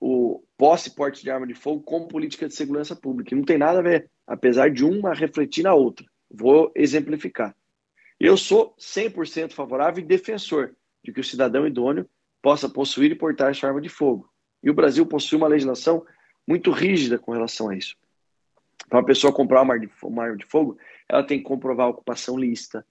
o 0.00 0.42
posse 0.56 0.90
e 0.90 0.94
porte 0.94 1.22
de 1.22 1.30
arma 1.30 1.46
de 1.46 1.54
fogo 1.54 1.82
como 1.82 2.08
política 2.08 2.46
de 2.46 2.54
segurança 2.54 2.94
pública. 2.94 3.34
Não 3.34 3.42
tem 3.42 3.58
nada 3.58 3.78
a 3.78 3.82
ver, 3.82 4.10
apesar 4.26 4.70
de 4.70 4.84
uma 4.84 5.14
refletir 5.14 5.64
na 5.64 5.74
outra. 5.74 6.06
Vou 6.30 6.70
exemplificar. 6.74 7.56
Eu 8.20 8.36
sou 8.36 8.74
100% 8.78 9.52
favorável 9.52 10.02
e 10.02 10.06
defensor 10.06 10.74
de 11.02 11.12
que 11.12 11.20
o 11.20 11.24
cidadão 11.24 11.66
idôneo 11.66 12.08
possa 12.42 12.68
possuir 12.68 13.10
e 13.10 13.14
portar 13.14 13.50
essa 13.50 13.66
arma 13.66 13.80
de 13.80 13.88
fogo. 13.88 14.28
E 14.62 14.70
o 14.70 14.74
Brasil 14.74 15.06
possui 15.06 15.38
uma 15.38 15.48
legislação 15.48 16.04
muito 16.46 16.70
rígida 16.70 17.18
com 17.18 17.32
relação 17.32 17.68
a 17.68 17.76
isso. 17.76 17.96
Para 18.88 18.98
uma 18.98 19.04
pessoa 19.04 19.32
comprar 19.32 19.62
uma 19.62 19.74
arma 19.74 20.36
de 20.36 20.46
fogo, 20.46 20.78
ela 21.08 21.22
tem 21.22 21.38
que 21.38 21.44
comprovar 21.44 21.88
ocupação 21.88 22.38
lista, 22.38 22.86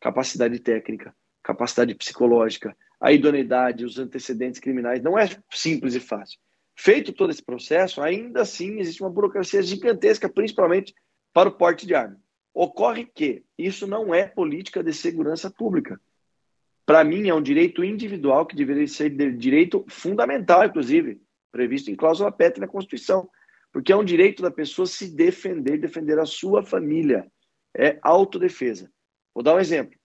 capacidade 0.00 0.58
técnica, 0.58 1.14
capacidade 1.42 1.94
psicológica, 1.94 2.76
a 3.00 3.12
idoneidade, 3.12 3.84
os 3.84 3.98
antecedentes 3.98 4.60
criminais. 4.60 5.02
Não 5.02 5.18
é 5.18 5.28
simples 5.50 5.94
e 5.94 6.00
fácil. 6.00 6.38
Feito 6.76 7.12
todo 7.12 7.30
esse 7.30 7.42
processo, 7.42 8.00
ainda 8.00 8.42
assim 8.42 8.78
existe 8.78 9.02
uma 9.02 9.10
burocracia 9.10 9.62
gigantesca, 9.62 10.28
principalmente 10.28 10.94
para 11.32 11.48
o 11.48 11.52
porte 11.52 11.86
de 11.86 11.94
arma. 11.94 12.16
Ocorre 12.54 13.04
que 13.04 13.42
isso 13.56 13.86
não 13.86 14.14
é 14.14 14.26
política 14.26 14.82
de 14.82 14.92
segurança 14.92 15.50
pública. 15.50 16.00
Para 16.86 17.04
mim, 17.04 17.28
é 17.28 17.34
um 17.34 17.42
direito 17.42 17.84
individual 17.84 18.46
que 18.46 18.56
deveria 18.56 18.86
ser 18.86 19.10
direito 19.36 19.84
fundamental, 19.88 20.64
inclusive, 20.64 21.20
previsto 21.52 21.90
em 21.90 21.96
cláusula 21.96 22.32
PET 22.32 22.58
na 22.58 22.66
Constituição, 22.66 23.28
porque 23.72 23.92
é 23.92 23.96
um 23.96 24.04
direito 24.04 24.42
da 24.42 24.50
pessoa 24.50 24.86
se 24.86 25.14
defender, 25.14 25.78
defender 25.78 26.18
a 26.18 26.26
sua 26.26 26.62
família. 26.62 27.30
É 27.76 27.98
autodefesa. 28.02 28.90
Vou 29.34 29.42
dar 29.42 29.54
um 29.54 29.60
exemplo. 29.60 29.98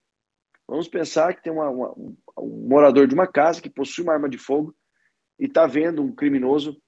Vamos 0.68 0.88
pensar 0.88 1.34
que 1.34 1.44
tem 1.44 1.52
uma, 1.52 1.70
uma, 1.70 1.94
um 2.38 2.68
morador 2.68 3.08
de 3.08 3.14
uma 3.14 3.28
casa 3.28 3.62
que 3.62 3.70
possui 3.70 4.04
uma 4.04 4.14
arma 4.14 4.30
de 4.30 4.38
fogo 4.38 4.76
e 5.40 5.46
está 5.46 5.66
vendo 5.66 6.04
um 6.04 6.14
criminoso 6.14 6.80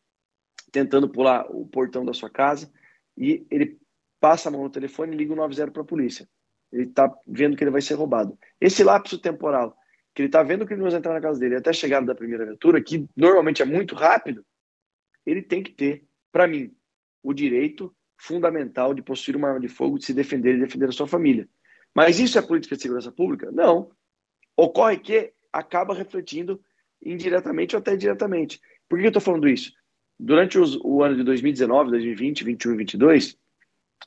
tentando 0.71 1.09
pular 1.09 1.45
o 1.49 1.67
portão 1.67 2.05
da 2.05 2.13
sua 2.13 2.29
casa 2.29 2.71
e 3.17 3.45
ele 3.49 3.77
passa 4.19 4.49
a 4.49 4.51
mão 4.51 4.63
no 4.63 4.69
telefone 4.69 5.13
e 5.13 5.17
liga 5.17 5.33
o 5.33 5.35
90 5.35 5.71
para 5.71 5.81
a 5.81 5.85
polícia. 5.85 6.27
Ele 6.71 6.83
está 6.83 7.09
vendo 7.25 7.55
que 7.55 7.63
ele 7.63 7.71
vai 7.71 7.81
ser 7.81 7.93
roubado. 7.93 8.37
Esse 8.59 8.83
lapso 8.83 9.19
temporal 9.19 9.75
que 10.15 10.21
ele 10.21 10.29
está 10.29 10.41
vendo 10.41 10.63
o 10.63 10.65
criminoso 10.65 10.95
entrar 10.95 11.13
na 11.13 11.21
casa 11.21 11.39
dele 11.39 11.57
até 11.57 11.73
chegar 11.73 11.99
da 12.03 12.15
primeira 12.15 12.45
aventura, 12.45 12.81
que 12.81 13.05
normalmente 13.15 13.61
é 13.61 13.65
muito 13.65 13.93
rápido, 13.93 14.45
ele 15.25 15.41
tem 15.41 15.61
que 15.61 15.73
ter, 15.73 16.05
para 16.35 16.49
mim, 16.49 16.75
o 17.23 17.33
direito 17.33 17.95
fundamental 18.17 18.93
de 18.93 19.01
possuir 19.01 19.37
uma 19.37 19.47
arma 19.47 19.59
de 19.61 19.69
fogo, 19.69 19.97
de 19.97 20.03
se 20.03 20.13
defender 20.13 20.55
e 20.55 20.59
defender 20.59 20.89
a 20.89 20.91
sua 20.91 21.07
família. 21.07 21.47
Mas 21.93 22.19
isso 22.19 22.37
é 22.37 22.41
política 22.41 22.75
de 22.75 22.81
segurança 22.81 23.09
pública? 23.09 23.49
Não. 23.53 23.89
Ocorre 24.57 24.97
que 24.97 25.31
acaba 25.53 25.93
refletindo 25.93 26.59
indiretamente 27.01 27.73
ou 27.73 27.79
até 27.79 27.95
diretamente. 27.95 28.59
Por 28.89 28.99
que 28.99 29.05
eu 29.05 29.07
estou 29.07 29.21
falando 29.21 29.47
isso? 29.47 29.71
Durante 30.19 30.59
os, 30.59 30.77
o 30.83 31.01
ano 31.01 31.15
de 31.15 31.23
2019, 31.23 31.91
2020, 31.91 32.43
2021 32.43 32.71
e 32.71 32.75
2022, 32.83 33.37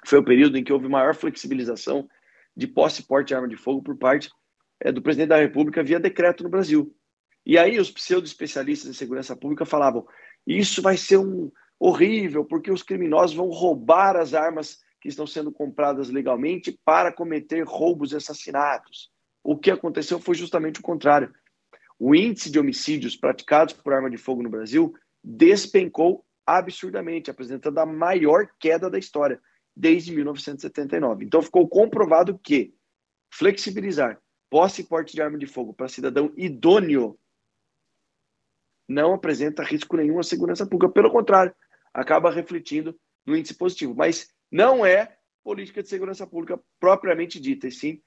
foi 0.05 0.19
o 0.19 0.25
período 0.25 0.59
em 0.59 0.65
que 0.65 0.73
houve 0.73 0.87
maior 0.87 1.15
flexibilização 1.15 2.07
de 2.55 2.67
posse 2.67 3.01
e 3.01 3.07
porte 3.07 3.29
de 3.29 3.37
arma 3.37 3.49
de 3.49 3.57
fogo 3.57 3.83
por 3.83 3.97
parte 3.97 4.29
é, 4.81 4.93
do 4.93 5.01
presidente 5.01 5.31
da 5.31 5.39
República 5.39 5.83
via 5.83 5.99
decreto 5.99 6.45
no 6.45 6.51
Brasil. 6.51 6.95
E 7.47 7.57
aí 7.57 7.81
os 7.81 7.91
pseudo-especialistas 7.91 8.91
em 8.91 8.93
segurança 8.93 9.35
pública 9.35 9.65
falavam: 9.65 10.07
isso 10.47 10.83
vai 10.83 10.99
ser 10.99 11.17
um 11.17 11.51
horrível, 11.79 12.45
porque 12.45 12.71
os 12.71 12.83
criminosos 12.83 13.37
vão 13.37 13.49
roubar 13.49 14.17
as 14.17 14.35
armas 14.35 14.79
que 15.01 15.09
estão 15.09 15.27
sendo 15.27 15.53
compradas 15.53 16.09
legalmente 16.11 16.79
para 16.85 17.13
cometer 17.13 17.65
roubos 17.65 18.13
e 18.13 18.17
assassinatos. 18.17 19.11
O 19.45 19.57
que 19.57 19.71
aconteceu 19.71 20.19
foi 20.19 20.35
justamente 20.35 20.81
o 20.81 20.83
contrário. 20.83 21.33
O 21.99 22.15
índice 22.15 22.51
de 22.51 22.59
homicídios 22.59 23.17
praticados 23.17 23.75
por 23.75 23.93
arma 23.93 24.11
de 24.11 24.17
fogo 24.17 24.43
no 24.43 24.51
Brasil 24.51 24.93
despencou 25.23 26.25
absurdamente, 26.45 27.31
apresentando 27.31 27.79
a 27.79 27.87
maior 27.87 28.49
queda 28.59 28.91
da 28.91 28.99
história 28.99 29.41
desde 29.77 30.15
1979. 30.15 31.25
Então 31.25 31.43
ficou 31.43 31.69
comprovado 31.69 32.39
que 32.39 32.75
flexibilizar 33.33 34.21
posse 34.51 34.83
e 34.83 34.85
porte 34.85 35.15
de 35.15 35.23
arma 35.23 35.39
de 35.39 35.47
fogo 35.47 35.75
para 35.75 35.89
cidadão 35.89 36.33
idôneo 36.37 37.19
não 38.89 39.13
apresenta 39.13 39.63
risco 39.63 39.97
nenhum 39.97 40.19
à 40.19 40.23
segurança 40.23 40.67
pública. 40.67 40.93
Pelo 40.93 41.11
contrário, 41.11 41.55
acaba 41.93 42.31
refletindo 42.31 42.99
no 43.27 43.37
índice 43.37 43.55
positivo. 43.55 43.95
Mas 43.95 44.31
não 44.51 44.85
é 44.85 45.17
política 45.43 45.83
de 45.83 45.89
segurança 45.89 46.27
pública 46.27 46.61
propriamente 46.79 47.41
dita, 47.41 47.67
e 47.69 47.73
sim 47.73 48.03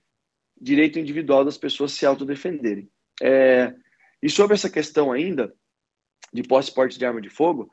direito 0.59 0.99
individual 0.99 1.43
das 1.43 1.57
pessoas 1.57 1.91
se 1.93 2.05
autodefenderem. 2.05 2.89
É, 3.21 3.73
e 4.21 4.29
sobre 4.29 4.53
essa 4.53 4.69
questão 4.69 5.11
ainda 5.11 5.53
de 6.31 6.43
posse 6.43 6.73
porte 6.73 6.99
de 6.99 7.05
arma 7.05 7.19
de 7.19 7.29
fogo, 7.29 7.69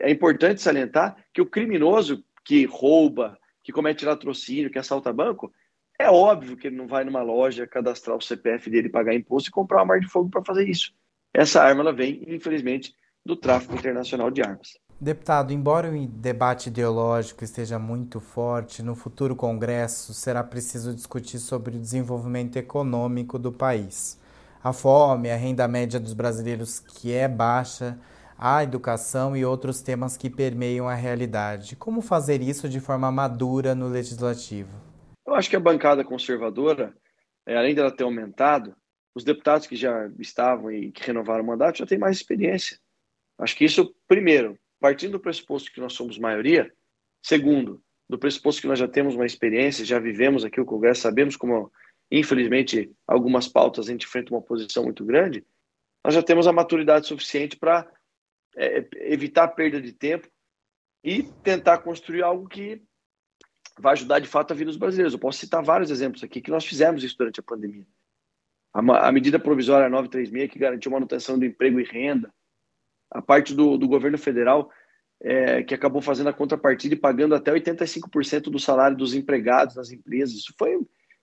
é 0.00 0.10
importante 0.10 0.60
salientar 0.60 1.16
que 1.32 1.40
o 1.40 1.46
criminoso 1.46 2.24
que 2.44 2.64
rouba, 2.64 3.38
que 3.62 3.72
comete 3.72 4.04
latrocínio, 4.04 4.70
que 4.70 4.78
assalta 4.78 5.12
banco, 5.12 5.52
é 5.98 6.10
óbvio 6.10 6.56
que 6.56 6.66
ele 6.66 6.76
não 6.76 6.86
vai 6.86 7.04
numa 7.04 7.22
loja 7.22 7.66
cadastrar 7.66 8.16
o 8.16 8.20
CPF 8.20 8.68
dele, 8.68 8.88
pagar 8.88 9.14
imposto 9.14 9.48
e 9.48 9.52
comprar 9.52 9.82
uma 9.82 9.94
arma 9.94 10.04
de 10.04 10.10
fogo 10.10 10.28
para 10.28 10.44
fazer 10.44 10.68
isso. 10.68 10.92
Essa 11.32 11.62
arma 11.62 11.80
ela 11.80 11.92
vem, 11.92 12.24
infelizmente, 12.26 12.94
do 13.24 13.36
tráfico 13.36 13.74
internacional 13.74 14.30
de 14.30 14.42
armas. 14.42 14.78
Deputado, 15.02 15.52
embora 15.52 15.90
o 15.90 16.06
debate 16.06 16.68
ideológico 16.68 17.42
esteja 17.42 17.76
muito 17.76 18.20
forte, 18.20 18.84
no 18.84 18.94
futuro 18.94 19.34
Congresso 19.34 20.14
será 20.14 20.44
preciso 20.44 20.94
discutir 20.94 21.40
sobre 21.40 21.76
o 21.76 21.80
desenvolvimento 21.80 22.56
econômico 22.56 23.36
do 23.36 23.50
país. 23.50 24.16
A 24.62 24.72
fome, 24.72 25.28
a 25.28 25.34
renda 25.34 25.66
média 25.66 25.98
dos 25.98 26.12
brasileiros 26.14 26.78
que 26.78 27.12
é 27.12 27.26
baixa, 27.26 27.98
a 28.38 28.62
educação 28.62 29.36
e 29.36 29.44
outros 29.44 29.82
temas 29.82 30.16
que 30.16 30.30
permeiam 30.30 30.88
a 30.88 30.94
realidade. 30.94 31.74
Como 31.74 32.00
fazer 32.00 32.40
isso 32.40 32.68
de 32.68 32.78
forma 32.78 33.10
madura 33.10 33.74
no 33.74 33.88
legislativo? 33.88 34.70
Eu 35.26 35.34
acho 35.34 35.50
que 35.50 35.56
a 35.56 35.60
bancada 35.60 36.04
conservadora, 36.04 36.94
é, 37.44 37.56
além 37.56 37.74
dela 37.74 37.90
ter 37.90 38.04
aumentado, 38.04 38.72
os 39.16 39.24
deputados 39.24 39.66
que 39.66 39.74
já 39.74 40.08
estavam 40.20 40.70
e 40.70 40.92
que 40.92 41.04
renovaram 41.04 41.42
o 41.42 41.46
mandato 41.48 41.78
já 41.78 41.86
têm 41.86 41.98
mais 41.98 42.18
experiência. 42.18 42.78
Acho 43.36 43.56
que 43.56 43.64
isso, 43.64 43.92
primeiro, 44.06 44.56
partindo 44.82 45.12
do 45.12 45.20
pressuposto 45.20 45.70
que 45.70 45.80
nós 45.80 45.92
somos 45.92 46.18
maioria, 46.18 46.70
segundo, 47.22 47.80
do 48.08 48.18
pressuposto 48.18 48.60
que 48.60 48.66
nós 48.66 48.80
já 48.80 48.88
temos 48.88 49.14
uma 49.14 49.24
experiência, 49.24 49.84
já 49.84 50.00
vivemos 50.00 50.44
aqui 50.44 50.60
o 50.60 50.64
Congresso, 50.64 51.02
sabemos 51.02 51.36
como, 51.36 51.72
infelizmente, 52.10 52.90
algumas 53.06 53.46
pautas 53.46 53.86
a 53.86 53.92
gente 53.92 54.06
enfrenta 54.06 54.34
uma 54.34 54.40
oposição 54.40 54.82
muito 54.82 55.04
grande, 55.04 55.46
nós 56.04 56.12
já 56.14 56.22
temos 56.22 56.48
a 56.48 56.52
maturidade 56.52 57.06
suficiente 57.06 57.56
para 57.56 57.88
é, 58.56 58.84
evitar 59.02 59.46
perda 59.48 59.80
de 59.80 59.92
tempo 59.92 60.28
e 61.04 61.22
tentar 61.44 61.78
construir 61.78 62.22
algo 62.22 62.48
que 62.48 62.82
vai 63.78 63.92
ajudar 63.92 64.18
de 64.18 64.28
fato 64.28 64.50
a 64.50 64.56
vida 64.56 64.68
dos 64.68 64.76
brasileiros. 64.76 65.12
Eu 65.12 65.20
posso 65.20 65.38
citar 65.38 65.62
vários 65.62 65.92
exemplos 65.92 66.24
aqui 66.24 66.40
que 66.40 66.50
nós 66.50 66.66
fizemos 66.66 67.04
isso 67.04 67.16
durante 67.16 67.38
a 67.38 67.44
pandemia. 67.44 67.86
A, 68.74 69.08
a 69.08 69.12
medida 69.12 69.38
provisória 69.38 69.88
936, 69.88 70.50
que 70.50 70.58
garantiu 70.58 70.90
manutenção 70.90 71.38
do 71.38 71.44
emprego 71.44 71.78
e 71.78 71.84
renda, 71.84 72.34
a 73.12 73.20
parte 73.20 73.54
do, 73.54 73.76
do 73.76 73.86
governo 73.86 74.18
federal, 74.18 74.70
é, 75.20 75.62
que 75.62 75.74
acabou 75.74 76.02
fazendo 76.02 76.28
a 76.28 76.32
contrapartida 76.32 76.94
e 76.94 76.98
pagando 76.98 77.34
até 77.34 77.52
85% 77.52 78.44
do 78.44 78.58
salário 78.58 78.96
dos 78.96 79.14
empregados 79.14 79.76
nas 79.76 79.90
empresas. 79.90 80.34
Isso 80.34 80.54
foi 80.58 80.78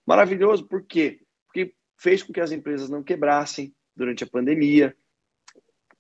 maravilhoso, 0.05 0.65
por 0.65 0.83
quê? 0.83 1.19
Porque 1.45 1.73
fez 1.97 2.23
com 2.23 2.31
que 2.31 2.39
as 2.39 2.51
empresas 2.51 2.89
não 2.89 3.03
quebrassem 3.03 3.73
durante 3.95 4.23
a 4.23 4.27
pandemia, 4.27 4.95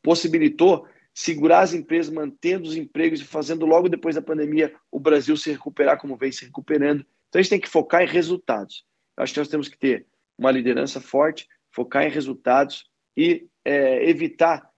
possibilitou 0.01 0.87
segurar 1.13 1.61
as 1.61 1.73
empresas, 1.73 2.13
mantendo 2.13 2.69
os 2.69 2.77
empregos 2.77 3.19
e 3.19 3.25
fazendo 3.25 3.65
logo 3.65 3.89
depois 3.89 4.15
da 4.15 4.21
pandemia 4.21 4.73
o 4.89 4.99
Brasil 4.99 5.35
se 5.35 5.51
recuperar 5.51 5.99
como 5.99 6.15
vem 6.15 6.31
se 6.31 6.45
recuperando. 6.45 7.05
Então 7.27 7.39
a 7.39 7.41
gente 7.41 7.49
tem 7.49 7.59
que 7.59 7.67
focar 7.67 8.01
em 8.01 8.07
resultados. 8.07 8.85
Eu 9.17 9.23
acho 9.23 9.33
que 9.33 9.39
nós 9.39 9.49
temos 9.49 9.67
que 9.67 9.77
ter 9.77 10.05
uma 10.37 10.51
liderança 10.51 11.01
forte, 11.01 11.47
focar 11.71 12.05
em 12.05 12.09
resultados 12.09 12.89
e 13.17 13.47
é, 13.65 14.09
evitar 14.09 14.68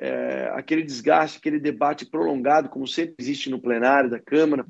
é, 0.00 0.50
aquele 0.54 0.82
desgaste, 0.82 1.36
aquele 1.36 1.60
debate 1.60 2.06
prolongado, 2.06 2.70
como 2.70 2.86
sempre 2.86 3.16
existe 3.18 3.50
no 3.50 3.60
plenário 3.60 4.08
da 4.08 4.18
Câmara, 4.18 4.66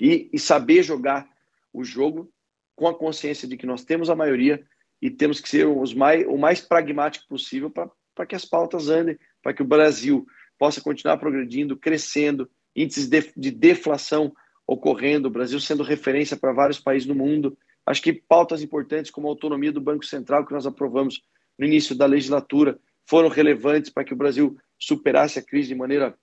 e, 0.00 0.30
e 0.32 0.38
saber 0.38 0.84
jogar 0.84 1.28
o 1.72 1.82
jogo 1.82 2.32
com 2.76 2.86
a 2.86 2.96
consciência 2.96 3.48
de 3.48 3.56
que 3.56 3.66
nós 3.66 3.84
temos 3.84 4.08
a 4.08 4.14
maioria 4.14 4.64
e 5.02 5.10
temos 5.10 5.40
que 5.40 5.48
ser 5.48 5.66
os 5.66 5.92
mais, 5.92 6.24
o 6.28 6.38
mais 6.38 6.60
pragmático 6.60 7.26
possível 7.28 7.70
para 7.70 8.26
que 8.26 8.36
as 8.36 8.44
pautas 8.44 8.88
andem, 8.88 9.18
para 9.42 9.52
que 9.52 9.62
o 9.62 9.66
Brasil 9.66 10.24
possa 10.56 10.80
continuar 10.80 11.16
progredindo, 11.16 11.76
crescendo, 11.76 12.48
índices 12.74 13.08
de, 13.08 13.32
de 13.36 13.50
deflação 13.50 14.32
ocorrendo, 14.64 15.26
o 15.26 15.30
Brasil 15.30 15.58
sendo 15.58 15.82
referência 15.82 16.36
para 16.36 16.52
vários 16.52 16.78
países 16.78 17.06
do 17.06 17.16
mundo. 17.16 17.58
Acho 17.84 18.00
que 18.00 18.12
pautas 18.12 18.62
importantes 18.62 19.10
como 19.10 19.26
a 19.26 19.30
autonomia 19.30 19.72
do 19.72 19.80
Banco 19.80 20.06
Central, 20.06 20.46
que 20.46 20.54
nós 20.54 20.66
aprovamos 20.66 21.20
no 21.58 21.66
início 21.66 21.96
da 21.96 22.06
legislatura, 22.06 22.78
foram 23.06 23.28
relevantes 23.28 23.90
para 23.90 24.04
que 24.04 24.12
o 24.12 24.16
Brasil 24.16 24.56
superasse 24.78 25.38
a 25.38 25.42
crise 25.42 25.68
de 25.68 25.74
maneira 25.74 26.16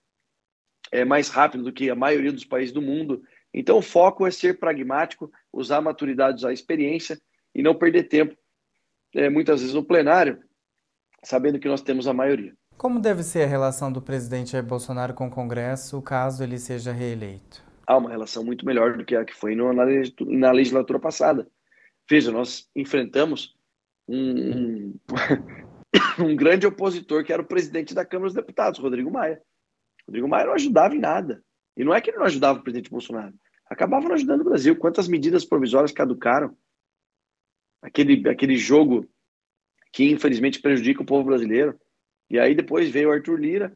é, 0.91 1.05
mais 1.05 1.29
rápida 1.29 1.63
do 1.63 1.71
que 1.71 1.89
a 1.89 1.95
maioria 1.95 2.31
dos 2.31 2.45
países 2.45 2.73
do 2.73 2.81
mundo. 2.81 3.23
Então, 3.53 3.77
o 3.77 3.81
foco 3.81 4.25
é 4.25 4.31
ser 4.31 4.59
pragmático, 4.59 5.31
usar 5.51 5.77
a 5.77 5.81
maturidade, 5.81 6.37
usar 6.37 6.49
a 6.49 6.53
experiência 6.53 7.19
e 7.53 7.61
não 7.61 7.75
perder 7.75 8.03
tempo, 8.03 8.35
é, 9.13 9.29
muitas 9.29 9.59
vezes 9.59 9.75
no 9.75 9.83
plenário, 9.83 10.41
sabendo 11.23 11.59
que 11.59 11.67
nós 11.67 11.81
temos 11.81 12.07
a 12.07 12.13
maioria. 12.13 12.53
Como 12.77 12.99
deve 12.99 13.23
ser 13.23 13.43
a 13.43 13.47
relação 13.47 13.91
do 13.91 14.01
presidente 14.01 14.51
Jair 14.51 14.65
Bolsonaro 14.65 15.13
com 15.13 15.27
o 15.27 15.31
Congresso 15.31 16.01
caso 16.01 16.43
ele 16.43 16.57
seja 16.57 16.91
reeleito? 16.91 17.63
Há 17.85 17.97
uma 17.97 18.09
relação 18.09 18.43
muito 18.43 18.65
melhor 18.65 18.97
do 18.97 19.05
que 19.05 19.15
a 19.15 19.25
que 19.25 19.35
foi 19.35 19.55
na 19.55 20.51
legislatura 20.51 20.97
passada. 20.97 21.47
Veja, 22.09 22.31
nós 22.31 22.69
enfrentamos 22.75 23.55
um, 24.07 24.17
um 24.17 24.99
grande 26.35 26.65
opositor 26.65 27.23
que 27.23 27.33
era 27.33 27.41
o 27.41 27.45
presidente 27.45 27.93
da 27.93 28.05
Câmara 28.05 28.27
dos 28.27 28.35
Deputados, 28.35 28.79
Rodrigo 28.79 29.11
Maia. 29.11 29.41
Rodrigo 30.07 30.27
Maia 30.27 30.45
não 30.45 30.53
ajudava 30.53 30.95
em 30.95 30.99
nada. 30.99 31.43
E 31.75 31.83
não 31.83 31.93
é 31.93 32.01
que 32.01 32.09
ele 32.09 32.17
não 32.17 32.25
ajudava 32.25 32.59
o 32.59 32.63
presidente 32.63 32.89
Bolsonaro. 32.89 33.33
Acabava 33.69 34.07
não 34.07 34.15
ajudando 34.15 34.41
o 34.41 34.45
Brasil. 34.45 34.75
Quantas 34.75 35.07
medidas 35.07 35.45
provisórias 35.45 35.91
caducaram? 35.91 36.55
Aquele, 37.81 38.27
aquele 38.29 38.57
jogo 38.57 39.09
que 39.91 40.09
infelizmente 40.09 40.61
prejudica 40.61 41.01
o 41.01 41.05
povo 41.05 41.25
brasileiro. 41.25 41.79
E 42.29 42.39
aí 42.39 42.55
depois 42.55 42.89
veio 42.89 43.09
o 43.09 43.11
Arthur 43.11 43.39
Lira, 43.39 43.75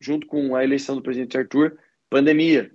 junto 0.00 0.26
com 0.26 0.54
a 0.54 0.64
eleição 0.64 0.94
do 0.94 1.02
presidente 1.02 1.36
Arthur, 1.36 1.78
pandemia. 2.08 2.70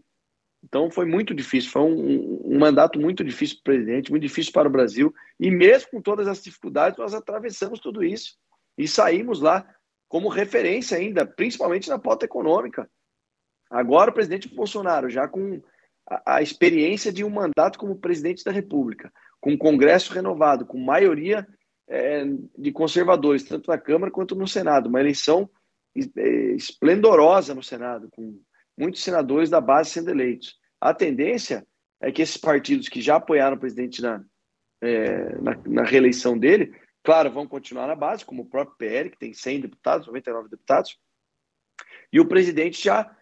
Então 0.63 0.89
foi 0.91 1.05
muito 1.05 1.34
difícil, 1.34 1.72
foi 1.72 1.84
um, 1.84 2.53
um 2.53 2.60
mandato 2.60 3.00
muito 3.00 3.24
difícil 3.24 3.57
para 3.63 3.72
o 3.72 3.75
presidente, 3.75 4.12
muito 4.12 4.24
difícil 4.24 4.51
para 4.51 4.67
o 4.67 4.72
Brasil. 4.72 5.13
E 5.39 5.50
mesmo 5.50 5.89
com 5.91 6.01
todas 6.01 6.27
as 6.27 6.43
dificuldades, 6.43 6.98
nós 6.98 7.13
atravessamos 7.13 7.79
tudo 7.79 8.03
isso 8.03 8.38
e 8.77 8.88
saímos 8.88 9.41
lá 9.41 9.67
como 10.07 10.29
referência 10.29 10.98
ainda, 10.98 11.25
principalmente 11.25 11.89
na 11.89 12.00
pauta 12.00 12.25
econômica. 12.25 12.89
Agora 13.69 14.12
o 14.12 14.13
presidente 14.13 14.53
Bolsonaro, 14.53 15.10
já 15.10 15.27
com 15.27 15.62
a, 16.10 16.36
a 16.38 16.41
experiência 16.41 17.12
de 17.12 17.24
um 17.24 17.29
mandato 17.29 17.77
como 17.77 18.00
presidente 18.00 18.43
da 18.43 18.51
República, 18.51 19.12
com 19.41 19.57
Congresso 19.57 20.13
renovado, 20.13 20.65
com 20.65 20.79
maioria 20.79 21.46
é, 21.88 22.24
de 22.57 22.72
conservadores, 22.72 23.43
tanto 23.43 23.69
na 23.69 23.77
Câmara 23.77 24.12
quanto 24.12 24.36
no 24.36 24.48
Senado, 24.48 24.88
uma 24.88 25.00
eleição 25.00 25.50
é, 25.96 26.29
esplendorosa 26.53 27.53
no 27.53 27.63
Senado, 27.63 28.10
com 28.12 28.39
muitos 28.77 29.03
senadores 29.03 29.50
da 29.50 29.60
base 29.60 29.89
sendo 29.91 30.12
eleitos. 30.12 30.55
A 30.79 30.93
tendência 30.93 31.65
é 32.01 32.12
que 32.12 32.22
esses 32.22 32.38
partidos 32.38 32.88
que 32.88 33.01
já 33.01 33.15
apoiaram 33.15 33.57
o 33.57 33.60
presidente 33.60 34.01
na, 34.01 34.24
é, 34.81 35.36
na, 35.41 35.57
na, 35.65 35.84
reeleição 35.84 36.38
dele, 36.38 36.74
claro, 37.07 37.31
vão 37.31 37.47
continuar 37.47 37.87
na 37.87 37.95
base, 37.95 38.25
como 38.25 38.41
o 38.41 38.45
próprio 38.45 38.75
PL, 38.75 39.09
que 39.09 39.17
tem 39.17 39.33
100 39.33 39.61
deputados, 39.61 40.07
99 40.07 40.49
deputados, 40.49 40.99
e 42.11 42.19
o 42.19 42.27
presidente 42.27 42.83
já 42.83 43.15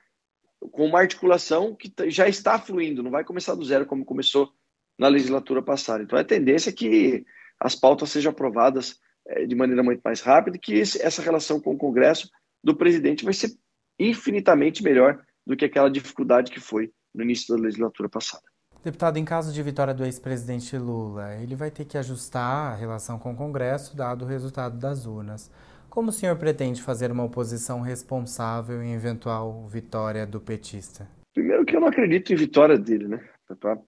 com 0.72 0.88
uma 0.88 1.02
articulação 1.02 1.76
que 1.76 1.94
já 2.08 2.28
está 2.28 2.58
fluindo, 2.58 3.04
não 3.04 3.12
vai 3.12 3.24
começar 3.24 3.54
do 3.54 3.64
zero 3.64 3.86
como 3.86 4.04
começou 4.04 4.52
na 4.98 5.08
legislatura 5.08 5.62
passada. 5.62 6.02
Então, 6.02 6.18
a 6.18 6.24
tendência 6.24 6.72
é 6.72 6.74
que 6.74 7.24
as 7.60 7.76
pautas 7.76 8.10
sejam 8.10 8.32
aprovadas 8.32 9.00
é, 9.28 9.46
de 9.46 9.54
maneira 9.54 9.84
muito 9.84 10.02
mais 10.04 10.20
rápida 10.20 10.58
e 10.58 10.60
que 10.60 10.82
essa 10.82 11.22
relação 11.22 11.62
com 11.62 11.74
o 11.76 11.78
Congresso 11.78 12.28
do 12.64 12.76
presidente 12.76 13.24
vai 13.24 13.36
ser 13.36 13.52
infinitamente 14.00 14.82
melhor 14.82 15.24
do 15.46 15.56
que 15.56 15.66
aquela 15.66 15.92
dificuldade 15.92 16.52
que 16.52 16.60
foi 16.60 16.92
no 17.14 17.22
início 17.22 17.56
da 17.56 17.62
legislatura 17.62 18.10
passada. 18.10 18.55
Deputado, 18.86 19.18
em 19.18 19.26
caso 19.26 19.52
de 19.52 19.64
vitória 19.64 19.96
do 19.96 20.06
ex-presidente 20.06 20.78
Lula, 20.78 21.34
ele 21.42 21.56
vai 21.56 21.72
ter 21.72 21.86
que 21.86 21.98
ajustar 21.98 22.72
a 22.72 22.76
relação 22.76 23.18
com 23.18 23.34
o 23.34 23.36
Congresso, 23.36 23.98
dado 23.98 24.24
o 24.24 24.28
resultado 24.28 24.78
das 24.78 25.08
urnas. 25.08 25.52
Como 25.90 26.10
o 26.10 26.12
senhor 26.12 26.36
pretende 26.36 26.84
fazer 26.84 27.12
uma 27.12 27.24
oposição 27.24 27.82
responsável 27.82 28.84
em 28.84 28.94
eventual 28.94 29.68
vitória 29.68 30.24
do 30.24 30.40
petista? 30.40 31.10
Primeiro 31.34 31.66
que 31.66 31.76
eu 31.76 31.82
não 31.82 31.88
acredito 31.88 32.32
em 32.32 32.36
vitória 32.36 32.78
dele, 32.78 33.08
né? 33.08 33.28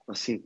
Assim, 0.07 0.43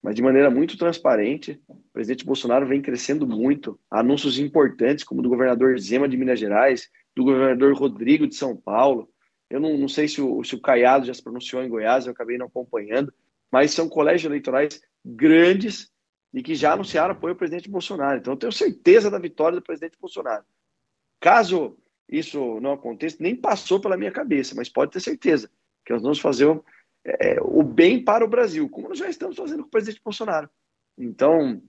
mas 0.00 0.14
de 0.14 0.22
maneira 0.22 0.52
muito 0.52 0.78
transparente. 0.78 1.60
O 1.66 1.74
presidente 1.92 2.24
Bolsonaro 2.24 2.68
vem 2.68 2.80
crescendo 2.80 3.26
muito. 3.26 3.76
Anúncios 3.90 4.38
importantes, 4.38 5.02
como 5.02 5.20
do 5.20 5.28
governador 5.28 5.76
Zema 5.80 6.08
de 6.08 6.16
Minas 6.16 6.38
Gerais, 6.38 6.88
do 7.16 7.24
governador 7.24 7.74
Rodrigo 7.74 8.28
de 8.28 8.36
São 8.36 8.56
Paulo. 8.56 9.08
Eu 9.50 9.58
não, 9.58 9.76
não 9.76 9.88
sei 9.88 10.06
se 10.06 10.22
o, 10.22 10.44
se 10.44 10.54
o 10.54 10.60
Caiado 10.60 11.06
já 11.06 11.12
se 11.12 11.24
pronunciou 11.24 11.60
em 11.60 11.68
Goiás, 11.68 12.06
eu 12.06 12.12
acabei 12.12 12.38
não 12.38 12.46
acompanhando, 12.46 13.12
mas 13.50 13.72
são 13.72 13.88
colégios 13.88 14.24
eleitorais 14.24 14.80
grandes 15.04 15.90
e 16.32 16.42
que 16.42 16.54
já 16.54 16.72
anunciaram 16.72 17.12
apoio 17.12 17.32
ao 17.32 17.38
presidente 17.38 17.68
Bolsonaro. 17.68 18.18
Então, 18.18 18.34
eu 18.34 18.38
tenho 18.38 18.52
certeza 18.52 19.10
da 19.10 19.18
vitória 19.18 19.58
do 19.58 19.64
presidente 19.64 19.98
Bolsonaro. 20.00 20.44
Caso 21.18 21.76
isso 22.08 22.60
não 22.60 22.72
aconteça, 22.72 23.16
nem 23.20 23.36
passou 23.36 23.80
pela 23.80 23.96
minha 23.96 24.10
cabeça, 24.10 24.54
mas 24.54 24.68
pode 24.68 24.92
ter 24.92 25.00
certeza 25.00 25.50
que 25.84 25.92
nós 25.92 26.02
vamos 26.02 26.18
fazer 26.18 26.46
é, 27.04 27.40
o 27.40 27.62
bem 27.62 28.02
para 28.02 28.24
o 28.24 28.28
Brasil, 28.28 28.68
como 28.68 28.88
nós 28.88 28.98
já 28.98 29.08
estamos 29.08 29.36
fazendo 29.36 29.62
com 29.62 29.68
o 29.68 29.70
presidente 29.70 30.02
Bolsonaro. 30.02 30.50
Então, 30.98 31.62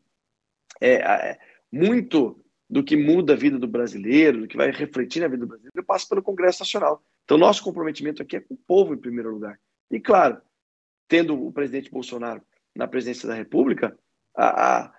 é, 0.79 0.93
é, 0.93 1.39
muito 1.71 2.43
do 2.69 2.83
que 2.83 2.95
muda 2.95 3.33
a 3.33 3.35
vida 3.35 3.59
do 3.59 3.67
brasileiro, 3.67 4.41
do 4.41 4.47
que 4.47 4.57
vai 4.57 4.71
refletir 4.71 5.21
na 5.21 5.27
vida 5.27 5.45
do 5.45 5.47
brasileiro, 5.47 5.83
passa 5.85 6.07
pelo 6.07 6.23
Congresso 6.23 6.61
Nacional. 6.61 7.03
Então, 7.23 7.37
nosso 7.37 7.63
comprometimento 7.63 8.21
aqui 8.21 8.37
é 8.37 8.41
com 8.41 8.53
o 8.53 8.57
povo, 8.57 8.93
em 8.93 8.97
primeiro 8.97 9.31
lugar. 9.31 9.59
E, 9.89 9.99
claro, 9.99 10.41
tendo 11.11 11.45
o 11.45 11.51
presidente 11.51 11.91
Bolsonaro 11.91 12.41
na 12.73 12.87
presidência 12.87 13.27
da 13.27 13.35
República, 13.35 13.99
a, 14.33 14.77
a, 14.77 14.93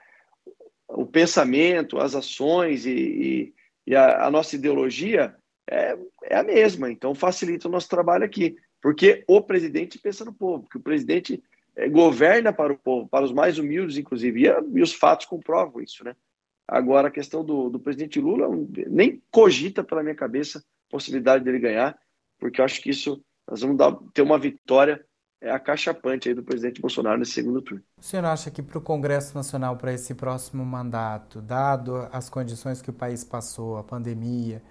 o 0.89 1.07
pensamento, 1.07 1.99
as 1.99 2.15
ações 2.15 2.85
e, 2.85 2.91
e, 2.91 3.55
e 3.87 3.97
a, 3.97 4.27
a, 4.27 4.31
nossa 4.31 4.55
ideologia 4.55 5.35
é, 5.67 5.97
é 6.25 6.37
a 6.37 6.43
mesma. 6.43 6.93
Então, 6.93 7.15
facilita 7.15 7.67
o 7.67 7.71
nosso 7.71 7.89
trabalho 7.89 8.27
aqui. 8.27 8.55
Porque 8.83 9.25
o 9.27 9.41
presidente 9.41 9.99
pensa 9.99 10.23
no 10.23 10.35
povo, 10.35 10.65
porque 10.65 10.77
o 10.77 10.83
presidente 10.83 11.43
é, 11.75 11.89
governa 11.89 12.53
para 12.53 12.75
o 12.75 12.79
povo, 12.79 13.09
para 13.09 13.25
os 13.25 13.33
mais 13.33 13.59
humildes, 13.59 13.97
inclusive, 13.97 14.43
e, 14.43 14.79
e, 14.79 14.83
os 14.83 14.93
fatos 14.93 15.25
comprovam 15.25 15.81
isso, 15.81 16.05
né? 16.05 16.15
Agora, 16.69 17.09
a 17.09 17.11
questão 17.11 17.43
do, 17.43 17.71
do 17.71 17.81
presidente 17.81 18.21
Lula, 18.21 18.49
nem 18.87 19.23
cogita 19.31 19.83
pela 19.83 20.03
minha 20.03 20.15
cabeça 20.15 20.59
a 20.59 20.91
possibilidade 20.91 21.43
dele 21.43 21.59
ganhar, 21.59 21.99
porque 22.39 22.61
eu 22.61 22.67
acho 22.67 22.83
que 22.83 22.91
isso, 22.91 23.25
nós 23.49 23.63
vamos 23.63 23.79
dar, 23.79 23.97
ter 24.13 24.21
uma 24.21 24.39
vitória 24.39 25.03
é, 25.43 25.51
acachapante 25.51 26.29
aí 26.29 26.35
do 26.35 26.43
presidente 26.43 26.81
Bolsonaro 26.81 27.19
nesse 27.19 27.33
segundo 27.33 27.61
turno. 27.61 27.83
O 27.99 28.03
senhor 28.03 28.25
acha 28.25 28.49
que 28.49 28.63
para 28.63 28.79
o 28.79 28.81
Congresso 28.81 29.35
Nacional, 29.35 29.77
para 29.77 29.93
esse 29.93 30.15
próximo 30.15 30.65
mandato, 30.65 31.43
dado 31.43 32.09
as 32.13 32.31
condições 32.31 32.81
que 32.81 32.91
o 32.91 32.93
país 32.93 33.25
passou, 33.25 33.77
a 33.77 33.83
pandemia, 33.83 34.63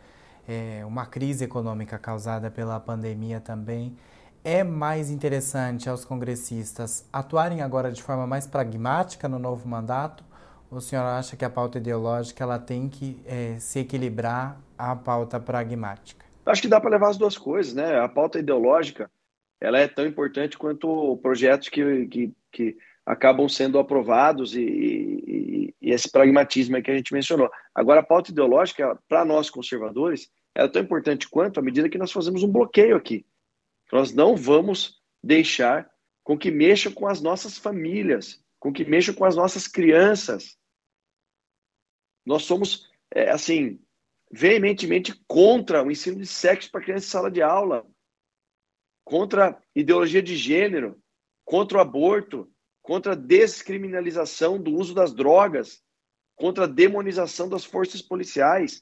é, 0.47 0.81
uma 0.85 1.05
crise 1.05 1.43
econômica 1.43 1.99
causada 1.99 2.49
pela 2.49 2.79
pandemia 2.79 3.41
também, 3.41 3.97
é 4.45 4.63
mais 4.63 5.11
interessante 5.11 5.89
aos 5.89 6.05
congressistas 6.05 7.05
atuarem 7.11 7.61
agora 7.61 7.91
de 7.91 8.01
forma 8.01 8.25
mais 8.25 8.47
pragmática 8.47 9.27
no 9.27 9.37
novo 9.37 9.67
mandato? 9.67 10.23
Ou 10.71 10.77
o 10.77 10.81
senhor 10.81 11.03
acha 11.03 11.35
que 11.35 11.43
a 11.43 11.49
pauta 11.49 11.79
ideológica 11.79 12.43
ela 12.43 12.57
tem 12.57 12.87
que 12.87 13.21
é, 13.25 13.57
se 13.59 13.79
equilibrar 13.79 14.57
à 14.77 14.95
pauta 14.95 15.37
pragmática? 15.37 16.25
Acho 16.45 16.61
que 16.61 16.67
dá 16.69 16.79
para 16.79 16.89
levar 16.89 17.09
as 17.09 17.17
duas 17.17 17.37
coisas, 17.37 17.73
né? 17.73 17.99
A 17.99 18.07
pauta 18.07 18.39
ideológica 18.39 19.11
ela 19.61 19.77
é 19.77 19.87
tão 19.87 20.05
importante 20.05 20.57
quanto 20.57 21.17
projetos 21.17 21.69
que, 21.69 22.07
que, 22.07 22.33
que 22.51 22.77
acabam 23.05 23.47
sendo 23.47 23.77
aprovados 23.77 24.55
e, 24.55 24.61
e, 24.61 25.75
e, 25.79 25.91
esse 25.91 26.09
pragmatismo 26.11 26.81
que 26.81 26.89
a 26.89 26.95
gente 26.97 27.13
mencionou. 27.13 27.49
Agora, 27.73 28.01
a 28.01 28.03
pauta 28.03 28.31
ideológica, 28.31 28.99
para 29.07 29.23
nós 29.23 29.51
conservadores, 29.51 30.29
é 30.55 30.67
tão 30.67 30.81
importante 30.81 31.29
quanto 31.29 31.59
à 31.59 31.63
medida 31.63 31.87
que 31.87 31.97
nós 31.97 32.11
fazemos 32.11 32.41
um 32.43 32.51
bloqueio 32.51 32.95
aqui. 32.95 33.23
Nós 33.91 34.11
não 34.11 34.35
vamos 34.35 34.99
deixar 35.23 35.89
com 36.23 36.37
que 36.37 36.49
mexa 36.49 36.89
com 36.89 37.07
as 37.07 37.21
nossas 37.21 37.57
famílias, 37.57 38.43
com 38.59 38.73
que 38.73 38.83
mexa 38.83 39.13
com 39.13 39.25
as 39.25 39.35
nossas 39.35 39.67
crianças. 39.67 40.57
Nós 42.25 42.43
somos, 42.43 42.89
é, 43.13 43.29
assim, 43.29 43.79
veementemente 44.31 45.13
contra 45.27 45.83
o 45.83 45.91
ensino 45.91 46.17
de 46.17 46.25
sexo 46.25 46.71
para 46.71 46.81
criança 46.81 47.05
em 47.05 47.09
sala 47.09 47.31
de 47.31 47.41
aula, 47.41 47.85
contra 49.11 49.61
ideologia 49.75 50.21
de 50.21 50.37
gênero, 50.37 50.97
contra 51.43 51.77
o 51.77 51.81
aborto, 51.81 52.49
contra 52.81 53.11
a 53.11 53.15
descriminalização 53.15 54.57
do 54.57 54.71
uso 54.71 54.95
das 54.95 55.13
drogas, 55.13 55.83
contra 56.33 56.63
a 56.63 56.67
demonização 56.67 57.49
das 57.49 57.65
forças 57.65 58.01
policiais. 58.01 58.81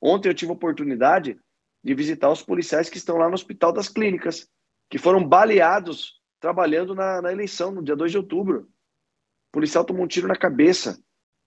Ontem 0.00 0.30
eu 0.30 0.34
tive 0.34 0.50
a 0.50 0.54
oportunidade 0.54 1.38
de 1.84 1.94
visitar 1.94 2.30
os 2.30 2.42
policiais 2.42 2.88
que 2.88 2.96
estão 2.96 3.18
lá 3.18 3.28
no 3.28 3.34
Hospital 3.34 3.70
das 3.70 3.86
Clínicas, 3.86 4.48
que 4.88 4.96
foram 4.96 5.22
baleados 5.22 6.22
trabalhando 6.40 6.94
na, 6.94 7.20
na 7.20 7.30
eleição, 7.30 7.70
no 7.70 7.82
dia 7.84 7.94
2 7.94 8.12
de 8.12 8.16
outubro. 8.16 8.60
O 9.50 9.52
policial 9.52 9.84
tomou 9.84 10.04
um 10.04 10.08
tiro 10.08 10.26
na 10.26 10.36
cabeça. 10.36 10.98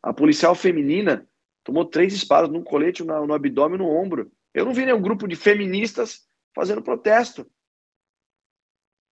A 0.04 0.14
policial 0.14 0.54
feminina 0.54 1.28
tomou 1.64 1.84
três 1.84 2.14
disparos 2.14 2.52
num 2.52 2.64
colete, 2.64 3.04
no, 3.04 3.26
no 3.26 3.34
abdômen 3.34 3.80
no 3.80 3.90
ombro. 3.90 4.32
Eu 4.54 4.66
não 4.66 4.74
vi 4.74 4.86
nenhum 4.86 5.02
grupo 5.02 5.28
de 5.28 5.36
feministas 5.36 6.28
fazendo 6.54 6.84
protesto. 6.84 7.50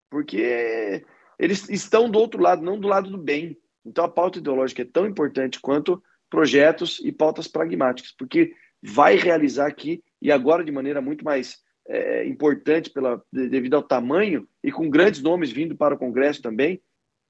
Porque 0.10 1.06
eles 1.38 1.70
estão 1.70 2.10
do 2.10 2.20
outro 2.20 2.42
lado, 2.42 2.64
não 2.64 2.80
do 2.80 2.88
lado 2.88 3.10
do 3.10 3.18
bem. 3.18 3.58
Então 3.86 4.04
a 4.06 4.10
pauta 4.10 4.40
ideológica 4.40 4.82
é 4.82 4.86
tão 4.86 5.06
importante 5.06 5.60
quanto 5.60 6.02
projetos 6.30 7.00
e 7.04 7.12
pautas 7.12 7.48
pragmáticas, 7.48 8.14
porque 8.18 8.54
vai 8.82 9.16
realizar 9.16 9.68
aqui, 9.68 10.04
e 10.22 10.32
agora 10.32 10.64
de 10.64 10.72
maneira 10.72 11.02
muito 11.02 11.24
mais 11.24 11.58
é, 11.88 12.26
importante 12.28 12.90
pela, 12.90 13.22
devido 13.32 13.76
ao 13.76 13.84
tamanho, 13.84 14.48
e 14.64 14.72
com 14.72 14.90
grandes 14.90 15.22
nomes 15.22 15.52
vindo 15.52 15.76
para 15.76 15.96
o 15.96 15.98
Congresso 15.98 16.42
também, 16.42 16.82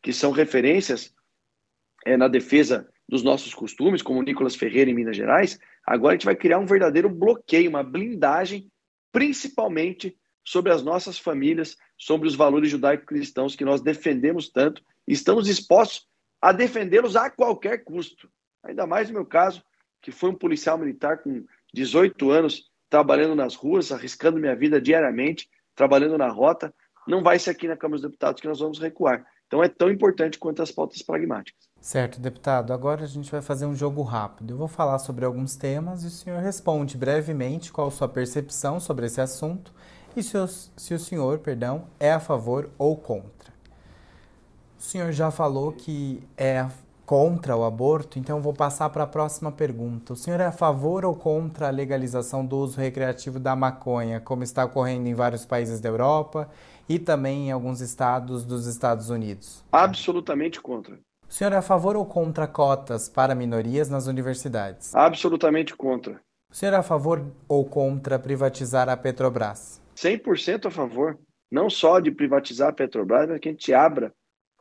que 0.01 0.11
são 0.11 0.31
referências 0.31 1.13
é, 2.05 2.17
na 2.17 2.27
defesa 2.27 2.89
dos 3.07 3.23
nossos 3.23 3.53
costumes, 3.53 4.01
como 4.01 4.21
Nicolas 4.21 4.55
Ferreira 4.55 4.89
em 4.89 4.93
Minas 4.93 5.15
Gerais, 5.15 5.59
agora 5.85 6.13
a 6.13 6.15
gente 6.15 6.25
vai 6.25 6.35
criar 6.35 6.59
um 6.59 6.65
verdadeiro 6.65 7.09
bloqueio, 7.09 7.69
uma 7.69 7.83
blindagem 7.83 8.69
principalmente 9.11 10.17
sobre 10.43 10.71
as 10.71 10.83
nossas 10.83 11.17
famílias, 11.17 11.77
sobre 11.97 12.27
os 12.27 12.35
valores 12.35 12.69
judaico-cristãos 12.69 13.55
que 13.55 13.65
nós 13.65 13.81
defendemos 13.81 14.49
tanto 14.49 14.83
e 15.07 15.13
estamos 15.13 15.45
dispostos 15.45 16.07
a 16.41 16.51
defendê-los 16.51 17.15
a 17.15 17.29
qualquer 17.29 17.83
custo. 17.83 18.29
Ainda 18.63 18.85
mais 18.85 19.07
no 19.07 19.15
meu 19.15 19.25
caso, 19.25 19.63
que 20.01 20.11
foi 20.11 20.29
um 20.29 20.35
policial 20.35 20.77
militar 20.77 21.17
com 21.17 21.43
18 21.73 22.29
anos, 22.29 22.69
trabalhando 22.89 23.35
nas 23.35 23.55
ruas, 23.55 23.91
arriscando 23.91 24.39
minha 24.39 24.55
vida 24.55 24.79
diariamente, 24.79 25.49
trabalhando 25.75 26.17
na 26.17 26.29
rota. 26.29 26.73
Não 27.07 27.23
vai 27.23 27.39
ser 27.39 27.51
aqui 27.51 27.67
na 27.67 27.77
Câmara 27.77 28.01
dos 28.01 28.09
Deputados 28.09 28.41
que 28.41 28.47
nós 28.47 28.59
vamos 28.59 28.79
recuar. 28.79 29.25
Então 29.47 29.63
é 29.63 29.69
tão 29.69 29.89
importante 29.89 30.37
quanto 30.37 30.61
as 30.61 30.71
pautas 30.71 31.01
pragmáticas. 31.01 31.67
Certo, 31.79 32.19
deputado. 32.19 32.73
Agora 32.73 33.03
a 33.03 33.07
gente 33.07 33.31
vai 33.31 33.41
fazer 33.41 33.65
um 33.65 33.73
jogo 33.73 34.01
rápido. 34.01 34.53
Eu 34.53 34.57
vou 34.57 34.67
falar 34.67 34.99
sobre 34.99 35.23
alguns 35.23 35.55
temas 35.55 36.03
e 36.03 36.07
o 36.07 36.09
senhor 36.09 36.41
responde 36.41 36.97
brevemente 36.97 37.71
qual 37.71 37.87
a 37.87 37.91
sua 37.91 38.09
percepção 38.09 38.79
sobre 38.79 39.05
esse 39.05 39.21
assunto 39.21 39.73
e 40.17 40.23
se 40.23 40.35
o, 40.35 40.47
se 40.47 40.93
o 40.95 40.99
senhor, 40.99 41.37
perdão, 41.39 41.83
é 41.99 42.11
a 42.11 42.19
favor 42.19 42.71
ou 42.77 42.95
contra. 42.97 43.53
O 44.77 44.81
senhor 44.81 45.11
já 45.11 45.29
falou 45.29 45.71
que 45.71 46.23
é 46.35 46.65
contra 47.05 47.55
o 47.55 47.63
aborto, 47.63 48.17
então 48.17 48.41
vou 48.41 48.51
passar 48.51 48.89
para 48.89 49.03
a 49.03 49.07
próxima 49.07 49.51
pergunta. 49.51 50.13
O 50.13 50.15
senhor 50.15 50.39
é 50.39 50.47
a 50.47 50.51
favor 50.51 51.05
ou 51.05 51.15
contra 51.15 51.67
a 51.67 51.71
legalização 51.71 52.43
do 52.43 52.57
uso 52.57 52.79
recreativo 52.79 53.39
da 53.39 53.55
maconha, 53.55 54.19
como 54.19 54.43
está 54.43 54.65
ocorrendo 54.65 55.07
em 55.07 55.13
vários 55.13 55.45
países 55.45 55.79
da 55.79 55.87
Europa 55.87 56.49
e 56.89 56.97
também 56.97 57.47
em 57.47 57.51
alguns 57.51 57.79
estados 57.79 58.43
dos 58.43 58.65
Estados 58.65 59.09
Unidos? 59.09 59.63
Absolutamente 59.71 60.59
contra. 60.59 60.95
O 61.29 61.33
senhor 61.33 61.53
é 61.53 61.57
a 61.57 61.61
favor 61.61 61.95
ou 61.95 62.05
contra 62.05 62.47
cotas 62.47 63.07
para 63.07 63.35
minorias 63.35 63.87
nas 63.87 64.07
universidades? 64.07 64.95
Absolutamente 64.95 65.75
contra. 65.75 66.19
O 66.51 66.55
senhor 66.55 66.73
é 66.73 66.77
a 66.77 66.83
favor 66.83 67.23
ou 67.47 67.65
contra 67.65 68.17
privatizar 68.17 68.89
a 68.89 68.97
Petrobras? 68.97 69.85
100% 69.97 70.67
a 70.67 70.71
favor. 70.71 71.17
Não 71.51 71.69
só 71.69 71.99
de 71.99 72.11
privatizar 72.11 72.69
a 72.69 72.73
Petrobras, 72.73 73.29
mas 73.29 73.39
que 73.39 73.49
a 73.49 73.51
gente 73.51 73.73
abra 73.73 74.13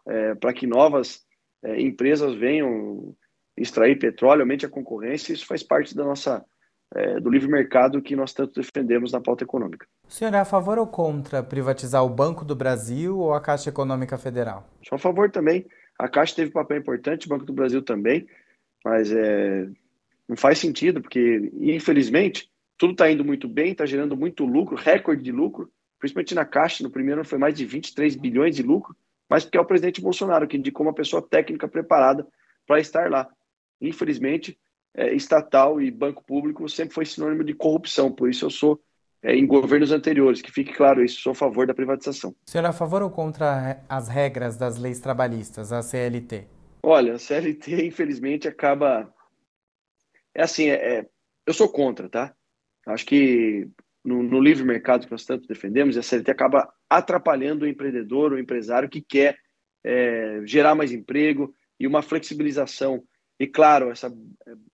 é, 0.06 0.34
para 0.36 0.52
que 0.52 0.66
novas 0.66 1.24
é, 1.64 1.80
empresas 1.80 2.34
venham 2.34 3.14
extrair 3.56 3.98
petróleo, 3.98 4.42
aumente 4.42 4.64
a 4.64 4.68
concorrência, 4.68 5.32
isso 5.32 5.46
faz 5.46 5.62
parte 5.62 5.94
da 5.96 6.04
nossa 6.04 6.44
é, 6.94 7.18
do 7.18 7.30
livre 7.30 7.48
mercado 7.48 8.00
que 8.00 8.14
nós 8.14 8.32
tanto 8.32 8.60
defendemos 8.60 9.12
na 9.12 9.20
pauta 9.20 9.44
econômica. 9.44 9.86
O 10.06 10.12
senhor 10.12 10.32
é 10.32 10.38
a 10.38 10.44
favor 10.44 10.78
ou 10.78 10.86
contra 10.86 11.42
privatizar 11.42 12.04
o 12.04 12.08
Banco 12.08 12.44
do 12.44 12.54
Brasil 12.54 13.18
ou 13.18 13.32
a 13.32 13.40
Caixa 13.40 13.70
Econômica 13.70 14.16
Federal? 14.16 14.68
Sou 14.86 14.96
a 14.96 14.98
favor 14.98 15.30
também. 15.30 15.66
A 15.98 16.08
Caixa 16.08 16.36
teve 16.36 16.52
papel 16.52 16.78
importante, 16.78 17.26
o 17.26 17.30
Banco 17.30 17.44
do 17.44 17.52
Brasil 17.52 17.82
também, 17.82 18.26
mas 18.84 19.10
é, 19.10 19.66
não 20.28 20.36
faz 20.36 20.58
sentido, 20.58 21.00
porque, 21.00 21.50
infelizmente, 21.54 22.48
tudo 22.78 22.92
está 22.92 23.10
indo 23.10 23.24
muito 23.24 23.48
bem, 23.48 23.72
está 23.72 23.86
gerando 23.86 24.16
muito 24.16 24.44
lucro, 24.44 24.76
recorde 24.76 25.22
de 25.22 25.32
lucro, 25.32 25.70
principalmente 25.98 26.34
na 26.34 26.44
Caixa, 26.44 26.82
no 26.82 26.90
primeiro 26.90 27.20
ano 27.20 27.28
foi 27.28 27.38
mais 27.38 27.54
de 27.54 27.64
23 27.64 28.16
bilhões 28.16 28.54
de 28.54 28.62
lucro, 28.62 28.94
mas 29.28 29.44
porque 29.44 29.58
é 29.58 29.60
o 29.60 29.66
presidente 29.66 30.00
Bolsonaro 30.00 30.46
que 30.46 30.56
indicou 30.56 30.86
uma 30.86 30.94
pessoa 30.94 31.22
técnica 31.22 31.66
preparada 31.66 32.26
para 32.66 32.78
estar 32.80 33.10
lá. 33.10 33.28
Infelizmente, 33.80 34.58
é, 34.94 35.14
estatal 35.14 35.80
e 35.80 35.90
banco 35.90 36.24
público 36.24 36.68
sempre 36.68 36.94
foi 36.94 37.04
sinônimo 37.04 37.44
de 37.44 37.54
corrupção, 37.54 38.12
por 38.12 38.30
isso 38.30 38.44
eu 38.44 38.50
sou 38.50 38.80
é, 39.22 39.34
em 39.34 39.46
governos 39.46 39.90
anteriores, 39.90 40.40
que 40.40 40.52
fique 40.52 40.72
claro 40.72 41.02
isso, 41.02 41.20
sou 41.20 41.32
a 41.32 41.34
favor 41.34 41.66
da 41.66 41.74
privatização. 41.74 42.30
O 42.46 42.50
senhor 42.50 42.64
é 42.64 42.68
a 42.68 42.72
favor 42.72 43.02
ou 43.02 43.10
contra 43.10 43.82
as 43.88 44.08
regras 44.08 44.56
das 44.56 44.76
leis 44.76 45.00
trabalhistas, 45.00 45.72
a 45.72 45.82
CLT? 45.82 46.46
Olha, 46.82 47.14
a 47.14 47.18
CLT, 47.18 47.86
infelizmente, 47.86 48.46
acaba. 48.46 49.12
É 50.32 50.42
assim, 50.42 50.68
é, 50.68 50.98
é... 50.98 51.06
eu 51.44 51.52
sou 51.52 51.68
contra, 51.68 52.08
tá? 52.08 52.35
Acho 52.86 53.04
que 53.04 53.68
no, 54.04 54.22
no, 54.22 54.40
livre 54.40 54.64
mercado 54.64 55.04
que 55.04 55.10
nós 55.10 55.24
tanto 55.24 55.48
defendemos, 55.48 55.96
a 55.96 56.02
CLT 56.02 56.30
acaba 56.30 56.72
atrapalhando 56.88 57.64
o 57.64 57.68
empreendedor, 57.68 58.32
o 58.32 58.38
empresário 58.38 58.88
que 58.88 59.00
quer 59.00 59.36
é, 59.84 60.40
gerar 60.44 60.74
mais 60.74 60.92
emprego 60.92 61.52
e 61.78 61.86
uma 61.86 62.02
flexibilização. 62.02 63.02
E 63.38 63.46
claro, 63.46 63.90
essa, 63.90 64.12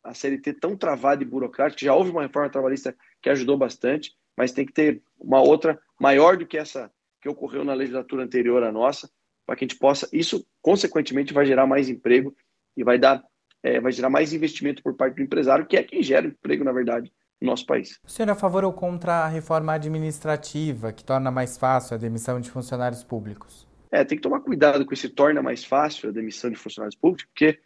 a 0.05 0.14
CLT 0.14 0.55
tão 0.55 0.77
travada 0.77 1.22
e 1.22 1.27
burocrática, 1.27 1.87
já 1.87 1.94
houve 1.94 2.11
uma 2.11 2.22
reforma 2.22 2.51
trabalhista 2.51 2.94
que 3.20 3.31
ajudou 3.31 3.57
bastante, 3.57 4.12
mas 4.37 4.53
tem 4.53 4.66
que 4.66 4.72
ter 4.72 5.03
uma 5.18 5.40
outra 5.40 5.81
maior 5.98 6.37
do 6.37 6.46
que 6.46 6.59
essa 6.59 6.92
que 7.20 7.29
ocorreu 7.29 7.64
na 7.64 7.75
legislatura 7.75 8.25
anterior 8.25 8.62
à 8.62 8.70
nossa, 8.70 9.11
para 9.46 9.57
que 9.57 9.64
a 9.64 9.68
gente 9.68 9.79
possa. 9.79 10.09
Isso, 10.12 10.46
consequentemente, 10.61 11.33
vai 11.33 11.46
gerar 11.46 11.66
mais 11.66 11.88
emprego 11.88 12.35
e 12.77 12.85
vai 12.85 12.98
dar, 12.98 13.25
é, 13.62 13.81
vai 13.81 13.92
gerar 13.92 14.11
mais 14.11 14.33
investimento 14.33 14.83
por 14.83 14.96
parte 14.96 15.16
do 15.16 15.22
empresário, 15.22 15.66
que 15.66 15.77
é 15.77 15.83
quem 15.83 16.03
gera 16.03 16.27
emprego, 16.27 16.64
na 16.64 16.72
verdade, 16.72 17.12
no 17.42 17.50
nosso 17.50 17.66
país. 17.66 17.98
O 18.07 18.11
senhor 18.11 18.28
é 18.28 18.33
a 18.33 18.37
favor 18.37 18.64
ou 18.64 18.72
contra 18.72 19.24
a 19.24 19.28
reforma 19.28 19.74
administrativa, 19.74 20.92
que 20.92 21.05
torna 21.05 21.31
mais 21.31 21.59
fácil 21.59 21.96
a 21.96 21.98
demissão 21.98 22.40
de 22.40 22.48
funcionários 22.48 23.02
públicos? 23.02 23.66
É, 23.90 24.05
tem 24.05 24.16
que 24.16 24.22
tomar 24.22 24.40
cuidado 24.40 24.87
com 24.87 24.94
esse 24.94 25.09
torna 25.09 25.42
mais 25.42 25.64
fácil 25.64 26.09
a 26.09 26.12
demissão 26.12 26.50
de 26.50 26.57
funcionários 26.57 26.96
públicos, 26.96 27.26
porque 27.26 27.59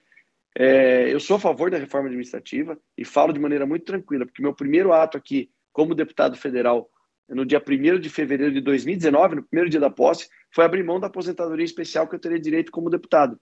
é, 0.58 1.12
eu 1.12 1.20
sou 1.20 1.36
a 1.36 1.40
favor 1.40 1.70
da 1.70 1.78
reforma 1.78 2.08
administrativa 2.08 2.76
e 2.96 3.04
falo 3.04 3.32
de 3.32 3.38
maneira 3.38 3.66
muito 3.66 3.84
tranquila, 3.84 4.24
porque 4.24 4.42
meu 4.42 4.54
primeiro 4.54 4.92
ato 4.92 5.16
aqui 5.16 5.50
como 5.72 5.94
deputado 5.94 6.36
federal 6.36 6.90
no 7.28 7.44
dia 7.44 7.62
1 7.62 8.00
de 8.00 8.08
fevereiro 8.08 8.54
de 8.54 8.60
2019, 8.60 9.36
no 9.36 9.42
primeiro 9.42 9.68
dia 9.68 9.80
da 9.80 9.90
posse, 9.90 10.28
foi 10.50 10.64
abrir 10.64 10.82
mão 10.84 10.98
da 10.98 11.08
aposentadoria 11.08 11.64
especial 11.64 12.08
que 12.08 12.14
eu 12.14 12.20
teria 12.20 12.40
direito 12.40 12.72
como 12.72 12.88
deputado. 12.88 13.38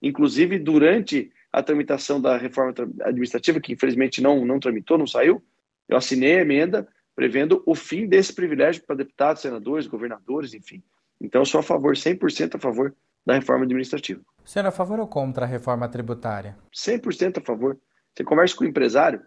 Inclusive, 0.00 0.58
durante 0.58 1.30
a 1.52 1.62
tramitação 1.62 2.20
da 2.20 2.36
reforma 2.36 2.72
administrativa, 3.02 3.60
que 3.60 3.72
infelizmente 3.72 4.22
não, 4.22 4.44
não 4.44 4.60
tramitou, 4.60 4.96
não 4.96 5.06
saiu, 5.06 5.42
eu 5.88 5.96
assinei 5.96 6.38
a 6.38 6.42
emenda 6.42 6.88
prevendo 7.14 7.62
o 7.64 7.74
fim 7.74 8.06
desse 8.06 8.32
privilégio 8.32 8.84
para 8.84 8.96
deputados, 8.96 9.42
senadores, 9.42 9.86
governadores, 9.86 10.52
enfim. 10.52 10.82
Então, 11.20 11.40
eu 11.40 11.46
sou 11.46 11.60
a 11.60 11.62
favor, 11.62 11.94
100% 11.94 12.56
a 12.56 12.58
favor 12.58 12.94
da 13.24 13.34
reforma 13.34 13.64
administrativa. 13.64 14.20
O 14.44 14.48
senhor 14.48 14.66
é 14.66 14.68
a 14.68 14.72
favor 14.72 15.00
ou 15.00 15.08
contra 15.08 15.46
a 15.46 15.48
reforma 15.48 15.88
tributária? 15.88 16.56
100% 16.74 17.38
a 17.38 17.40
favor. 17.40 17.78
Você 18.14 18.22
conversa 18.22 18.54
com 18.54 18.64
o 18.64 18.66
empresário, 18.66 19.22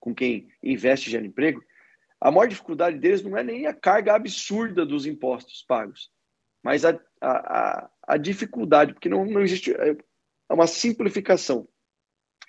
com 0.00 0.14
quem 0.14 0.48
investe 0.62 1.08
e 1.08 1.12
gera 1.12 1.26
emprego, 1.26 1.62
a 2.20 2.30
maior 2.30 2.46
dificuldade 2.46 2.98
deles 2.98 3.22
não 3.22 3.36
é 3.36 3.42
nem 3.42 3.66
a 3.66 3.74
carga 3.74 4.14
absurda 4.14 4.86
dos 4.86 5.04
impostos 5.04 5.62
pagos, 5.62 6.10
mas 6.62 6.84
a, 6.84 6.98
a, 7.20 7.90
a 8.02 8.16
dificuldade, 8.16 8.94
porque 8.94 9.10
não, 9.10 9.26
não 9.26 9.42
existe 9.42 9.74
é 9.74 9.96
uma 10.52 10.66
simplificação. 10.66 11.68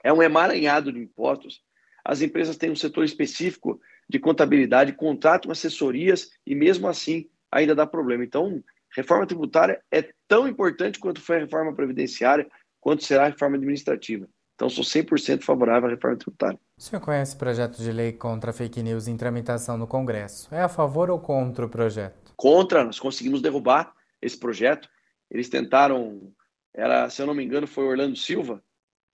É 0.03 0.13
um 0.13 0.23
emaranhado 0.23 0.93
de 0.93 0.99
impostos 0.99 1.61
as 2.05 2.21
empresas 2.21 2.55
têm 2.55 2.69
um 2.69 2.75
setor 2.75 3.03
específico 3.03 3.81
de 4.07 4.19
contabilidade, 4.19 4.93
contratam 4.93 5.51
assessorias 5.51 6.29
e 6.45 6.53
mesmo 6.53 6.87
assim 6.87 7.27
ainda 7.51 7.73
dá 7.73 7.87
problema. 7.87 8.23
Então, 8.23 8.63
reforma 8.95 9.25
tributária 9.25 9.81
é 9.91 10.07
tão 10.27 10.47
importante 10.47 10.99
quanto 10.99 11.19
foi 11.19 11.37
a 11.37 11.39
reforma 11.39 11.73
previdenciária, 11.73 12.47
quanto 12.79 13.03
será 13.03 13.23
a 13.23 13.29
reforma 13.29 13.57
administrativa. 13.57 14.27
Então, 14.53 14.69
sou 14.69 14.83
100% 14.83 15.43
favorável 15.43 15.89
à 15.89 15.91
reforma 15.91 16.17
tributária. 16.17 16.59
O 16.77 16.81
senhor 16.81 17.01
conhece 17.01 17.35
o 17.35 17.39
projeto 17.39 17.77
de 17.77 17.91
lei 17.91 18.13
contra 18.13 18.53
fake 18.53 18.83
news 18.83 19.07
em 19.07 19.17
tramitação 19.17 19.77
no 19.77 19.87
Congresso? 19.87 20.53
É 20.53 20.61
a 20.61 20.69
favor 20.69 21.09
ou 21.09 21.19
contra 21.19 21.65
o 21.65 21.69
projeto? 21.69 22.33
Contra, 22.37 22.83
nós 22.83 22.99
conseguimos 22.99 23.41
derrubar 23.41 23.93
esse 24.21 24.37
projeto. 24.37 24.87
Eles 25.29 25.49
tentaram, 25.49 26.31
era, 26.73 27.09
se 27.09 27.21
eu 27.21 27.25
não 27.25 27.33
me 27.33 27.43
engano, 27.43 27.65
foi 27.65 27.85
Orlando 27.85 28.15
Silva, 28.15 28.63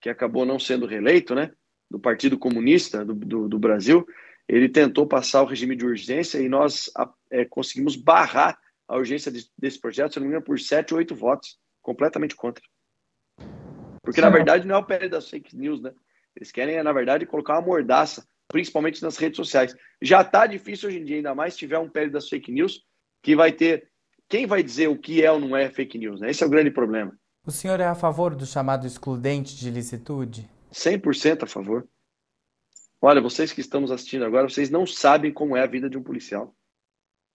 que 0.02 0.10
acabou 0.10 0.46
não 0.46 0.60
sendo 0.60 0.86
reeleito, 0.86 1.34
né? 1.34 1.52
Do 1.92 2.00
Partido 2.00 2.38
Comunista 2.38 3.04
do, 3.04 3.14
do, 3.14 3.50
do, 3.50 3.60
Brasil, 3.60 4.08
ele 4.48 4.70
tentou 4.70 5.06
passar 5.06 5.44
o 5.44 5.46
regime 5.46 5.76
de 5.76 5.86
urgência 5.86 6.40
e 6.40 6.48
nós 6.48 6.90
é, 7.30 7.44
conseguimos 7.44 7.98
barrar 7.98 8.58
a 8.88 8.96
urgência 8.96 9.30
de, 9.30 9.46
desse 9.58 9.80
projeto, 9.80 10.14
se 10.14 10.20
não 10.20 10.26
me 10.26 10.30
engano, 10.30 10.46
por 10.46 10.58
sete 10.58 10.94
ou 10.94 11.00
oito 11.00 11.14
votos, 11.14 11.60
completamente 11.82 12.34
contra. 12.34 12.64
Porque, 14.02 14.20
Sim. 14.20 14.26
na 14.26 14.30
verdade, 14.30 14.66
não 14.66 14.76
é 14.76 14.78
o 14.80 14.86
PL 14.86 15.10
das 15.10 15.30
fake 15.30 15.56
news, 15.56 15.82
né? 15.82 15.92
Eles 16.36 16.52
querem, 16.52 16.82
na 16.82 16.94
verdade, 16.94 17.26
colocar 17.26 17.54
uma 17.56 17.68
mordaça, 17.68 18.26
principalmente 18.48 19.04
nas 19.04 19.18
redes 19.18 19.36
sociais. 19.36 19.76
Já 20.02 20.22
está 20.22 20.48
difícil 20.48 20.88
hoje 20.88 21.00
em 21.00 21.04
dia, 21.04 21.18
ainda 21.18 21.36
mais 21.36 21.54
se 21.54 21.60
tiver 21.60 21.78
um 21.78 21.90
PL 21.90 22.10
das 22.10 22.30
fake 22.30 22.52
news, 22.52 22.82
que 23.22 23.36
vai 23.36 23.52
ter. 23.52 23.90
Quem 24.30 24.46
vai 24.48 24.64
dizer 24.64 24.88
o 24.88 24.98
que 24.98 25.24
é 25.24 25.30
ou 25.30 25.42
não 25.42 25.58
é 25.58 25.70
fake 25.70 25.98
news? 25.98 26.22
Né? 26.22 26.32
Esse 26.32 26.42
é 26.42 26.48
o 26.48 26.50
grande 26.50 26.72
problema. 26.72 27.14
O 27.46 27.52
senhor 27.52 27.82
é 27.82 27.86
a 27.86 27.96
favor 27.96 28.34
do 28.34 28.46
chamado 28.46 28.88
excludente 28.88 29.58
de 29.58 29.70
licitude? 29.70 30.50
100% 30.72 31.44
a 31.44 31.48
favor. 31.48 31.88
Olha, 33.02 33.20
vocês 33.20 33.52
que 33.52 33.62
estamos 33.62 33.92
assistindo 33.92 34.26
agora, 34.26 34.48
vocês 34.48 34.70
não 34.70 34.86
sabem 34.86 35.34
como 35.34 35.58
é 35.58 35.64
a 35.64 35.68
vida 35.68 35.90
de 35.90 35.98
um 35.98 36.04
policial. 36.04 36.56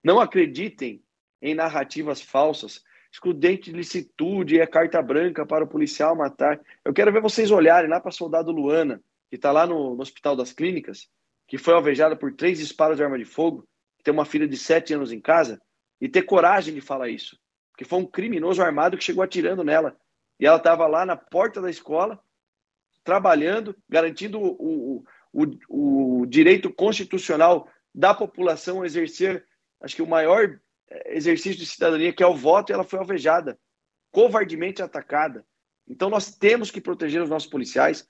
Não 0.04 0.20
acreditem 0.20 1.04
em 1.42 1.56
narrativas 1.56 2.22
falsas. 2.22 2.84
Excludente 3.12 3.72
de 3.72 3.78
licitude 3.78 4.60
é 4.60 4.68
carta 4.68 5.02
branca 5.02 5.46
para 5.46 5.64
o 5.64 5.68
policial 5.68 6.16
matar. 6.16 6.60
Eu 6.84 6.94
quero 6.94 7.12
ver 7.12 7.22
vocês 7.22 7.50
olharem 7.50 7.90
lá 7.90 8.00
para 8.00 8.10
a 8.10 8.12
soldado 8.12 8.52
Luana, 8.52 9.02
que 9.30 9.36
está 9.36 9.52
lá 9.52 9.66
no, 9.66 9.96
no, 9.96 10.02
Hospital 10.02 10.36
das 10.36 10.54
Clínicas, 10.54 11.10
que 11.48 11.58
foi 11.58 11.74
alvejada 11.74 12.16
por 12.16 12.34
três 12.34 12.60
disparos 12.60 12.98
de 12.98 13.04
arma 13.04 13.18
de 13.18 13.26
fogo, 13.26 13.68
que 13.98 14.04
tem 14.04 14.14
uma 14.14 14.26
filha 14.26 14.48
de 14.48 14.58
sete 14.58 14.94
anos 14.94 15.12
em 15.12 15.20
casa, 15.20 15.60
e 16.00 16.08
ter 16.08 16.24
coragem 16.24 16.74
de 16.74 16.82
falar 16.82 17.10
isso. 17.10 17.40
Porque 17.72 17.86
foi 17.86 18.00
um 18.00 18.06
criminoso 18.06 18.62
armado 18.62 18.98
que 18.98 19.04
chegou 19.04 19.24
atirando 19.24 19.64
nela. 19.64 19.98
E 20.40 20.46
ela 20.46 20.58
estava 20.58 20.86
lá 20.86 21.06
na 21.06 21.16
porta 21.16 21.62
da 21.62 21.70
escola, 21.70 22.22
trabalhando, 23.06 23.74
garantindo 23.88 24.42
o, 24.42 25.04
o, 25.32 25.48
o, 25.70 26.22
o 26.22 26.26
direito 26.26 26.74
constitucional 26.74 27.70
da 27.94 28.14
população 28.14 28.84
exercer, 28.84 29.46
acho 29.80 29.96
que 29.96 30.02
o 30.02 30.08
maior 30.08 30.60
eh, 30.90 31.16
exercício 31.16 31.60
de 31.60 31.66
cidadania, 31.66 32.12
que 32.12 32.24
é 32.24 32.28
o 32.28 32.36
voto, 32.36 32.72
e 32.72 32.74
ela 32.74 32.84
foi 32.84 33.00
alvejada, 33.00 33.58
covardemente 34.12 34.82
atacada. 34.82 35.46
Então 35.88 36.10
nós 36.10 36.36
temos 36.36 36.72
que 36.72 36.82
proteger 36.82 37.22
os 37.22 37.30
nossos 37.30 37.50
policiais, 37.50 38.08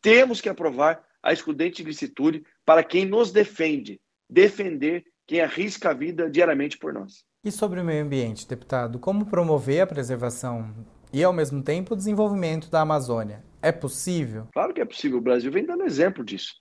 temos 0.00 0.40
que 0.40 0.48
aprovar 0.48 1.04
a 1.22 1.32
excludente 1.32 1.82
de 1.82 1.88
licitude 1.88 2.42
para 2.64 2.82
quem 2.82 3.04
nos 3.04 3.30
defende, 3.30 4.00
defender 4.28 5.04
quem 5.26 5.40
arrisca 5.40 5.90
a 5.90 5.94
vida 5.94 6.30
diariamente 6.30 6.78
por 6.78 6.94
nós. 6.94 7.22
E 7.44 7.52
sobre 7.52 7.80
o 7.80 7.84
meio 7.84 8.02
ambiente, 8.02 8.48
deputado, 8.48 8.98
como 8.98 9.26
promover 9.26 9.82
a 9.82 9.86
preservação 9.86 10.74
e, 11.12 11.22
ao 11.22 11.32
mesmo 11.32 11.62
tempo, 11.62 11.92
o 11.92 11.96
desenvolvimento 11.96 12.70
da 12.70 12.80
Amazônia? 12.80 13.44
É 13.60 13.72
possível? 13.72 14.48
Claro 14.52 14.72
que 14.72 14.80
é 14.80 14.84
possível. 14.84 15.18
O 15.18 15.22
Brasil 15.22 15.50
vem 15.50 15.64
dando 15.64 15.84
exemplo 15.84 16.24
disso. 16.24 16.54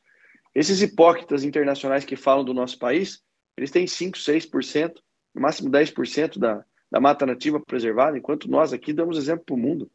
Esses 0.53 0.81
hipócritas 0.81 1.43
internacionais 1.43 2.03
que 2.03 2.15
falam 2.15 2.43
do 2.43 2.53
nosso 2.53 2.79
país, 2.79 3.21
eles 3.55 3.71
têm 3.71 3.85
5, 3.85 4.17
6%, 4.17 4.95
no 5.33 5.41
máximo 5.41 5.69
10% 5.69 6.39
da, 6.39 6.63
da 6.91 6.99
mata 6.99 7.25
nativa 7.25 7.59
preservada, 7.59 8.17
enquanto 8.17 8.49
nós 8.49 8.73
aqui 8.73 8.91
damos 8.91 9.17
exemplo 9.17 9.45
para 9.45 9.55
o 9.55 9.59
mundo. 9.59 9.91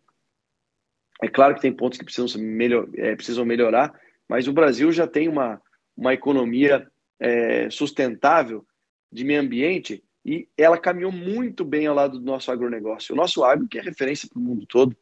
É 1.21 1.29
claro 1.29 1.55
que 1.55 1.61
tem 1.61 1.73
pontos 1.73 1.99
que 1.99 2.05
precisam, 2.05 2.41
melhor, 2.41 2.89
é, 2.95 3.15
precisam 3.15 3.45
melhorar, 3.45 3.93
mas 4.29 4.47
o 4.49 4.53
Brasil 4.53 4.91
já 4.93 5.07
tem 5.07 5.29
uma, 5.29 5.61
uma 5.97 6.15
economia 6.15 6.89
é, 7.19 7.71
sustentável 7.71 8.67
de 9.11 9.25
meio 9.25 9.41
ambiente 9.41 10.03
e 10.25 10.49
ela 10.57 10.79
caminhou 10.79 11.13
muito 11.13 11.65
bem 11.65 11.87
ao 11.87 11.95
lado 11.95 12.19
do 12.19 12.25
nosso 12.25 12.51
agronegócio. 12.51 13.15
O 13.15 13.17
nosso 13.17 13.45
agro 13.45 13.69
que 13.69 13.79
é 13.79 13.83
referência 13.83 14.29
para 14.29 14.39
o 14.39 14.43
mundo 14.43 14.67
todo. 14.67 14.97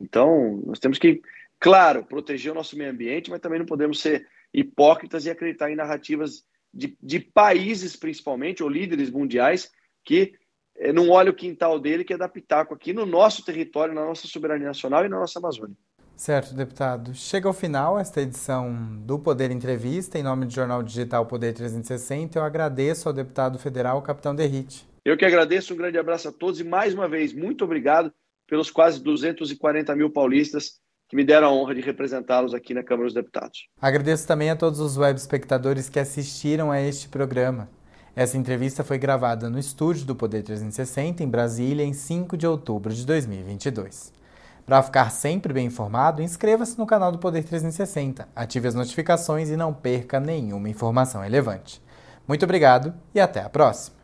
Então, 0.00 0.62
nós 0.66 0.78
temos 0.78 0.98
que, 0.98 1.22
claro, 1.58 2.04
proteger 2.04 2.52
o 2.52 2.54
nosso 2.54 2.76
meio 2.76 2.90
ambiente, 2.90 3.30
mas 3.30 3.40
também 3.40 3.58
não 3.58 3.66
podemos 3.66 4.00
ser 4.00 4.26
hipócritas 4.52 5.26
e 5.26 5.30
acreditar 5.30 5.70
em 5.70 5.76
narrativas 5.76 6.44
de, 6.72 6.96
de 7.02 7.20
países, 7.20 7.96
principalmente, 7.96 8.62
ou 8.62 8.68
líderes 8.68 9.10
mundiais, 9.10 9.70
que 10.04 10.34
é, 10.76 10.92
não 10.92 11.10
olha 11.10 11.30
o 11.30 11.34
quintal 11.34 11.78
dele, 11.78 12.04
que 12.04 12.12
é 12.12 12.18
dar 12.18 12.28
pitaco 12.28 12.74
aqui 12.74 12.92
no 12.92 13.04
nosso 13.04 13.44
território, 13.44 13.94
na 13.94 14.04
nossa 14.04 14.26
soberania 14.26 14.68
nacional 14.68 15.04
e 15.04 15.08
na 15.08 15.18
nossa 15.18 15.38
Amazônia. 15.38 15.76
Certo, 16.14 16.52
deputado. 16.52 17.14
Chega 17.14 17.46
ao 17.46 17.54
final 17.54 17.98
esta 17.98 18.20
edição 18.20 18.74
do 19.06 19.18
Poder 19.20 19.52
Entrevista. 19.52 20.18
Em 20.18 20.22
nome 20.22 20.46
do 20.46 20.52
Jornal 20.52 20.82
Digital 20.82 21.24
Poder 21.26 21.52
360, 21.52 22.38
eu 22.38 22.42
agradeço 22.42 23.08
ao 23.08 23.14
deputado 23.14 23.56
federal, 23.58 24.02
capitão 24.02 24.34
Derrite. 24.34 24.86
Eu 25.04 25.16
que 25.16 25.24
agradeço, 25.24 25.72
um 25.72 25.76
grande 25.76 25.96
abraço 25.96 26.28
a 26.28 26.32
todos 26.32 26.60
e 26.60 26.64
mais 26.64 26.92
uma 26.92 27.08
vez, 27.08 27.32
muito 27.32 27.64
obrigado 27.64 28.12
pelos 28.48 28.70
quase 28.70 29.00
240 29.02 29.94
mil 29.94 30.10
paulistas 30.10 30.80
que 31.08 31.16
me 31.16 31.24
deram 31.24 31.48
a 31.48 31.52
honra 31.52 31.74
de 31.74 31.80
representá-los 31.80 32.52
aqui 32.52 32.74
na 32.74 32.82
Câmara 32.82 33.06
dos 33.06 33.14
Deputados. 33.14 33.68
Agradeço 33.80 34.26
também 34.26 34.50
a 34.50 34.56
todos 34.56 34.80
os 34.80 34.96
web 34.96 35.18
espectadores 35.18 35.88
que 35.88 35.98
assistiram 35.98 36.70
a 36.70 36.80
este 36.80 37.08
programa. 37.08 37.68
Essa 38.14 38.36
entrevista 38.36 38.82
foi 38.82 38.98
gravada 38.98 39.48
no 39.48 39.58
estúdio 39.58 40.04
do 40.04 40.14
Poder 40.14 40.42
360, 40.42 41.22
em 41.22 41.28
Brasília, 41.28 41.84
em 41.84 41.92
5 41.92 42.36
de 42.36 42.46
outubro 42.46 42.92
de 42.92 43.06
2022. 43.06 44.12
Para 44.66 44.82
ficar 44.82 45.10
sempre 45.10 45.52
bem 45.52 45.66
informado, 45.66 46.20
inscreva-se 46.20 46.76
no 46.76 46.86
canal 46.86 47.10
do 47.10 47.18
Poder 47.18 47.42
360, 47.42 48.28
ative 48.34 48.68
as 48.68 48.74
notificações 48.74 49.48
e 49.48 49.56
não 49.56 49.72
perca 49.72 50.20
nenhuma 50.20 50.68
informação 50.68 51.22
relevante. 51.22 51.80
Muito 52.26 52.44
obrigado 52.44 52.92
e 53.14 53.20
até 53.20 53.40
a 53.40 53.48
próxima! 53.48 53.96